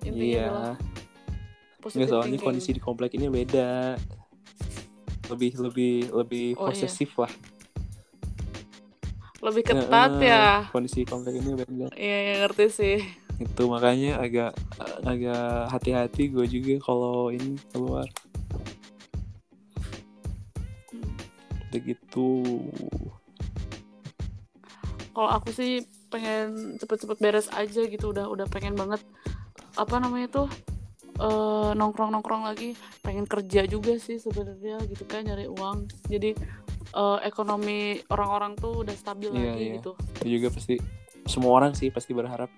Intinya 0.04 0.44
adalah 0.44 0.76
iya 0.76 0.86
nggak 1.88 2.10
soalnya 2.12 2.36
thinking. 2.36 2.48
kondisi 2.52 2.70
di 2.76 2.82
komplek 2.84 3.12
ini 3.16 3.32
beda 3.32 3.96
lebih 5.32 5.52
lebih 5.58 5.94
lebih 6.12 6.48
Oh, 6.54 6.68
iya. 6.68 6.76
posesif 6.76 7.16
lah 7.16 7.32
lebih 9.40 9.64
ketat 9.64 10.12
Eh, 10.20 10.28
ya. 10.28 10.68
kondisi 10.68 11.08
komplek 11.08 11.40
ini 11.40 11.56
beda 11.56 11.88
Iya, 11.96 12.18
ya, 12.20 12.34
ngerti 12.44 12.66
sih. 12.68 12.98
itu 13.40 13.64
makanya 13.70 14.20
agak 14.20 14.52
agak 15.06 15.72
hati-hati 15.72 16.28
gue 16.28 16.44
juga 16.50 16.76
kalau 16.84 17.32
ini 17.32 17.56
keluar 17.72 18.04
begitu 21.74 22.44
Kalau 25.18 25.34
aku 25.34 25.50
sih 25.50 25.82
pengen 26.14 26.78
cepet-cepet 26.78 27.18
beres 27.18 27.50
aja 27.50 27.82
gitu 27.90 28.14
udah 28.14 28.30
udah 28.30 28.46
pengen 28.54 28.78
banget 28.78 29.02
apa 29.74 29.98
namanya 29.98 30.30
tuh 30.30 30.48
eh, 31.18 31.72
nongkrong-nongkrong 31.74 32.46
lagi. 32.46 32.78
Pengen 33.02 33.26
kerja 33.26 33.66
juga 33.66 33.98
sih 33.98 34.22
sebenarnya 34.22 34.78
gitu 34.86 35.10
kan 35.10 35.26
nyari 35.26 35.50
uang. 35.50 35.90
Jadi 36.06 36.38
eh, 36.94 37.20
ekonomi 37.26 37.98
orang-orang 38.14 38.54
tuh 38.62 38.86
udah 38.86 38.94
stabil 38.94 39.34
Iya, 39.34 39.42
lagi 39.58 39.64
iya. 39.66 39.76
gitu. 39.82 39.92
Itu 40.22 40.28
juga 40.38 40.48
pasti 40.54 40.76
semua 41.26 41.52
orang 41.58 41.74
sih 41.74 41.90
pasti 41.90 42.14
berharap 42.14 42.54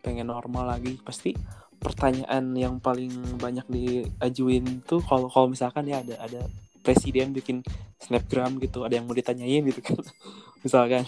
pengen 0.00 0.32
normal 0.32 0.64
lagi. 0.80 0.96
Pasti 1.04 1.36
pertanyaan 1.78 2.56
yang 2.58 2.80
paling 2.82 3.12
banyak 3.38 3.68
diajuin 3.68 4.82
tuh 4.82 4.98
kalau 5.04 5.30
kalau 5.30 5.46
misalkan 5.46 5.86
ya 5.86 6.02
ada 6.02 6.18
ada 6.24 6.42
presiden 6.88 7.36
bikin 7.36 7.60
snapgram 8.00 8.56
gitu 8.64 8.80
ada 8.88 8.96
yang 8.96 9.04
mau 9.04 9.12
ditanyain 9.12 9.60
gitu 9.68 9.84
kan. 9.84 10.00
Misalkan 10.64 11.04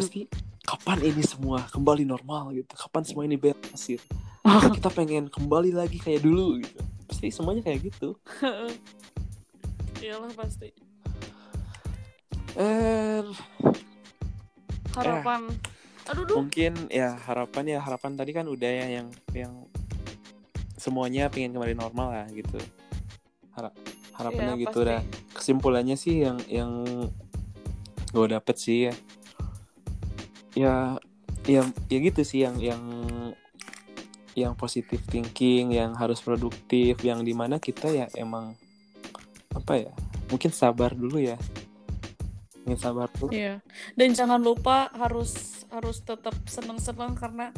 pasti 0.00 0.24
kapan 0.64 1.04
ini 1.04 1.20
semua 1.20 1.68
kembali 1.68 2.08
normal 2.08 2.56
gitu? 2.56 2.72
Kapan 2.72 3.04
semua 3.04 3.28
ini 3.28 3.36
beres 3.36 3.84
gitu? 3.84 4.00
Kapan 4.40 4.72
kita 4.72 4.88
pengen 4.88 5.24
kembali 5.28 5.76
lagi 5.76 6.00
kayak 6.00 6.24
dulu 6.24 6.64
gitu. 6.64 6.80
Pasti 7.04 7.28
semuanya 7.28 7.60
kayak 7.60 7.92
gitu. 7.92 8.16
Iyalah 10.00 10.32
pasti. 10.32 10.72
Eh 12.56 13.28
harapan. 14.96 15.52
aduh 16.08 16.24
duh 16.24 16.40
mungkin 16.40 16.72
ya 16.88 17.20
harapan 17.20 17.76
ya 17.76 17.78
harapan 17.84 18.16
tadi 18.16 18.32
kan 18.32 18.48
udah 18.48 18.64
ya 18.64 18.86
yang 18.88 19.12
yang 19.36 19.52
semuanya 20.80 21.28
pengen 21.28 21.52
kembali 21.52 21.76
normal 21.76 22.08
lah 22.16 22.26
gitu. 22.32 22.56
Harap 23.52 23.76
harapannya 24.18 24.54
Iya, 24.54 24.62
gitu 24.66 24.78
pasti. 24.78 24.88
dah 24.90 25.00
kesimpulannya 25.32 25.96
sih 25.96 26.14
yang 26.20 26.38
yang 26.50 26.70
gue 28.08 28.26
dapet 28.26 28.56
sih 28.56 28.78
ya 28.84 28.94
ya 30.54 30.74
ya 31.46 31.62
ya 31.86 31.98
gitu 32.02 32.20
sih 32.20 32.42
yang 32.42 32.58
yang 32.58 32.82
yang 34.34 34.52
positive 34.54 35.02
thinking 35.04 35.72
yang 35.72 35.94
harus 35.94 36.18
produktif 36.18 36.98
yang 37.00 37.22
di 37.22 37.32
mana 37.32 37.58
kita 37.58 37.88
ya 37.88 38.06
emang 38.14 38.54
apa 39.50 39.74
ya 39.78 39.92
mungkin 40.28 40.50
sabar 40.50 40.92
dulu 40.92 41.18
ya 41.18 41.38
mungkin 42.62 42.78
sabar 42.78 43.08
dulu 43.10 43.32
Iya. 43.32 43.64
Dan 43.94 44.12
jangan 44.12 44.38
lupa 44.38 44.92
harus 44.92 45.64
harus 45.68 46.00
tetap 46.00 46.36
seneng-seneng 46.44 47.12
karena 47.14 47.48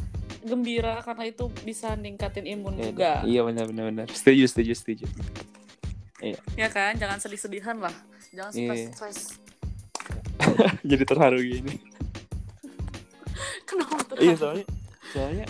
gembira 0.41 0.99
karena 1.01 1.29
itu 1.29 1.51
bisa 1.61 1.93
ningkatin 1.93 2.47
imun 2.49 2.73
Ya, 2.75 2.83
juga. 2.89 3.11
iya 3.23 3.41
benar 3.41 3.67
benar 3.67 3.85
benar 3.87 4.07
setuju 4.09 4.47
setuju 4.47 4.73
setuju 4.73 5.05
Ya 6.53 6.67
kan? 6.67 6.93
Jangan 6.95 7.17
sedih-sedihan 7.17 7.77
lah. 7.77 7.93
Jangan 8.31 8.51
Iya. 8.53 8.67
stres-stres. 8.93 9.19
jadi 10.83 11.03
terharu 11.03 11.37
gini 11.37 11.77
Kenapa 13.67 14.01
terharu? 14.03 14.21
iya 14.21 14.33
soalnya 14.35 14.65
soalnya 15.11 15.45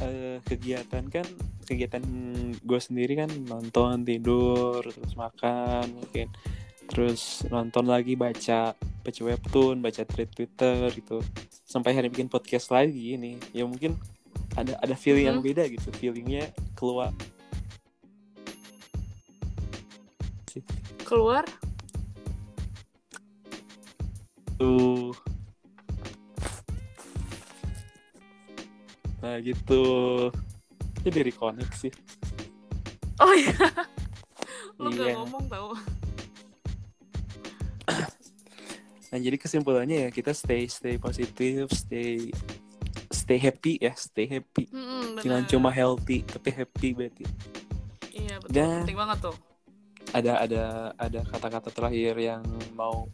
eh, 0.00 0.36
kegiatan 0.44 1.04
kan 1.08 1.26
kegiatan 1.64 2.02
gue 2.60 2.80
sendiri 2.80 3.16
kan 3.16 3.30
nonton 3.42 4.04
tidur 4.04 4.84
terus 4.84 5.14
makan 5.16 5.96
mungkin 5.96 6.28
terus 6.86 7.40
nonton 7.48 7.88
lagi 7.88 8.14
baca 8.14 8.76
baca 8.76 9.20
webtoon 9.24 9.80
baca 9.80 10.04
tweet 10.04 10.28
twitter 10.30 10.92
gitu 10.92 11.24
sampai 11.64 11.96
hari 11.96 12.12
bikin 12.12 12.28
podcast 12.28 12.68
lagi 12.68 13.16
ini 13.16 13.40
ya 13.50 13.64
mungkin 13.64 13.96
ada 14.54 14.76
ada 14.78 14.92
feeling 14.92 15.26
yang 15.26 15.40
Mhm. 15.40 15.46
beda 15.46 15.64
gitu 15.72 15.88
feelingnya 15.90 16.52
keluar 16.76 17.10
Keluar? 21.04 21.44
tuh 24.54 25.10
nah 29.18 29.34
gitu 29.40 29.82
ini 31.00 31.10
dari 31.10 31.32
connect 31.32 31.74
sih 31.74 31.92
Oh 33.14 33.30
iya. 33.30 33.54
Lu 34.82 34.90
gak 34.90 35.06
Iya. 35.06 35.14
ngomong 35.16 35.46
tau. 35.46 35.70
Nah 39.10 39.18
jadi 39.18 39.34
kesimpulannya 39.34 40.06
ya 40.06 40.10
kita 40.10 40.34
stay 40.34 40.66
stay 40.66 40.98
positif, 40.98 41.70
stay 41.70 42.34
stay 43.08 43.38
happy 43.38 43.78
ya, 43.78 43.94
stay 43.94 44.26
happy. 44.28 44.66
Mm-mm, 44.66 45.22
Jangan 45.22 45.42
bener. 45.42 45.50
cuma 45.54 45.70
healthy 45.70 46.26
tapi 46.26 46.50
happy 46.50 46.88
berarti. 46.90 47.22
Iya 48.10 48.38
betul. 48.38 48.50
Dan- 48.50 48.82
Penting 48.82 48.98
banget 48.98 49.18
tuh. 49.22 49.36
Ada 50.14 50.46
ada 50.46 50.64
ada 50.94 51.20
kata-kata 51.26 51.74
terakhir 51.74 52.14
yang 52.22 52.46
mau 52.78 53.10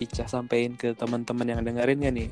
Ica 0.00 0.24
sampein 0.24 0.72
ke 0.78 0.96
teman-teman 0.96 1.44
yang 1.44 1.60
dengerin 1.60 2.00
ya 2.00 2.10
nih. 2.14 2.30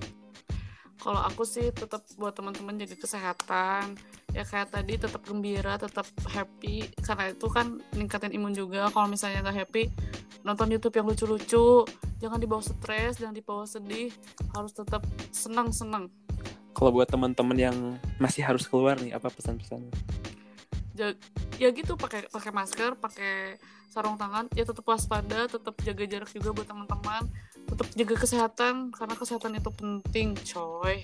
Kalau 0.96 1.20
aku 1.22 1.44
sih 1.44 1.68
tetap 1.70 2.02
buat 2.16 2.32
teman-teman 2.32 2.80
jaga 2.80 2.96
kesehatan. 2.96 4.00
Ya 4.32 4.42
kayak 4.42 4.72
tadi 4.74 4.96
tetap 4.96 5.22
gembira, 5.22 5.76
tetap 5.76 6.08
happy 6.26 6.88
karena 7.04 7.30
itu 7.30 7.46
kan 7.52 7.78
ningkatin 7.94 8.32
imun 8.32 8.56
juga. 8.56 8.88
Kalau 8.90 9.06
misalnya 9.06 9.44
nggak 9.44 9.58
happy, 9.66 9.92
nonton 10.42 10.72
YouTube 10.72 10.96
yang 10.96 11.06
lucu-lucu. 11.06 11.84
Jangan 12.16 12.40
dibawa 12.40 12.64
stres, 12.64 13.20
jangan 13.20 13.36
dibawa 13.36 13.68
sedih. 13.68 14.08
Harus 14.56 14.72
tetap 14.72 15.04
senang-senang. 15.30 16.08
Kalau 16.72 16.90
buat 16.92 17.08
teman-teman 17.08 17.56
yang 17.56 17.76
masih 18.16 18.42
harus 18.44 18.64
keluar 18.64 18.96
nih 18.98 19.12
apa 19.12 19.28
pesan-pesan? 19.28 19.84
Ya 21.56 21.68
gitu 21.72 21.96
pakai 21.96 22.28
pakai 22.28 22.50
masker, 22.52 22.96
pakai 22.96 23.60
sarung 23.88 24.16
tangan. 24.16 24.48
Ya 24.52 24.64
tetap 24.64 24.84
waspada, 24.84 25.48
tetap 25.48 25.76
jaga 25.84 26.04
jarak 26.04 26.30
juga 26.32 26.52
buat 26.52 26.68
teman-teman. 26.68 27.24
Tetap 27.66 27.88
jaga 27.96 28.14
kesehatan 28.16 28.74
karena 28.92 29.14
kesehatan 29.16 29.52
itu 29.56 29.70
penting, 29.72 30.28
coy. 30.52 31.00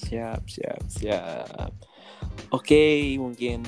Siap, 0.00 0.42
siap, 0.48 0.82
siap. 0.90 1.72
Oke, 2.50 3.14
mungkin 3.16 3.62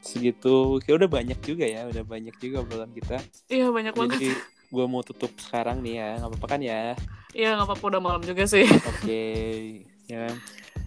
segitu. 0.00 0.80
Kayak 0.82 0.96
udah 1.04 1.10
banyak 1.10 1.38
juga 1.44 1.64
ya, 1.68 1.84
udah 1.86 2.04
banyak 2.06 2.34
juga 2.40 2.64
obrolan 2.64 2.90
kita. 2.94 3.20
Iya 3.52 3.68
banyak 3.68 3.92
banget. 3.92 4.18
Jadi 4.18 4.30
gue 4.66 4.86
mau 4.90 5.02
tutup 5.06 5.30
sekarang 5.38 5.78
nih 5.84 6.02
ya, 6.02 6.08
nggak 6.18 6.30
apa-apa 6.34 6.46
kan 6.50 6.60
ya? 6.62 6.98
Iya 7.36 7.54
nggak 7.54 7.68
apa-apa 7.70 7.84
udah 7.86 8.00
malam 8.02 8.22
juga 8.24 8.48
sih. 8.48 8.66
Oke, 8.66 9.22
ya. 10.10 10.26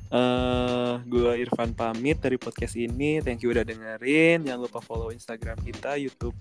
Eh, 0.09 0.93
gue 1.05 1.31
Irfan 1.45 1.77
pamit 1.77 2.17
dari 2.17 2.41
podcast 2.41 2.73
ini. 2.73 3.21
Thank 3.21 3.45
you 3.45 3.53
udah 3.53 3.61
dengerin. 3.61 4.41
Jangan 4.41 4.61
lupa 4.65 4.81
follow 4.81 5.13
Instagram 5.13 5.61
kita, 5.61 6.01
YouTube 6.01 6.33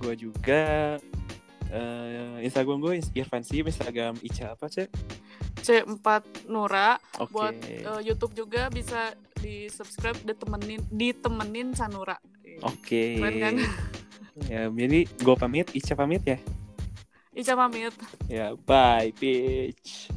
gue 0.00 0.14
juga. 0.16 0.96
Eh, 1.68 2.44
Instagram 2.48 2.80
gue 2.80 3.04
Irfan 3.16 3.44
Sim, 3.44 3.68
Instagram 3.68 4.16
Ica 4.24 4.56
apa 4.56 4.68
cek? 4.68 4.88
C4 5.60 6.48
Nura 6.48 6.96
Oke. 7.20 7.30
buat 7.32 7.56
eh, 7.68 8.00
YouTube 8.00 8.32
juga 8.32 8.72
bisa 8.72 9.12
di 9.36 9.68
subscribe 9.68 10.16
ditemenin 10.24 10.80
ditemenin 10.88 11.76
Sanura. 11.76 12.16
Oke. 12.64 13.20
Keren 13.20 13.36
kan? 13.40 13.56
Ya, 14.48 14.64
jadi 14.72 15.04
gue 15.04 15.36
pamit, 15.36 15.68
Ica 15.76 15.92
pamit 15.92 16.24
ya. 16.24 16.40
Ica 17.36 17.52
pamit. 17.52 17.92
Ya, 18.32 18.56
bye, 18.64 19.12
bitch. 19.20 20.08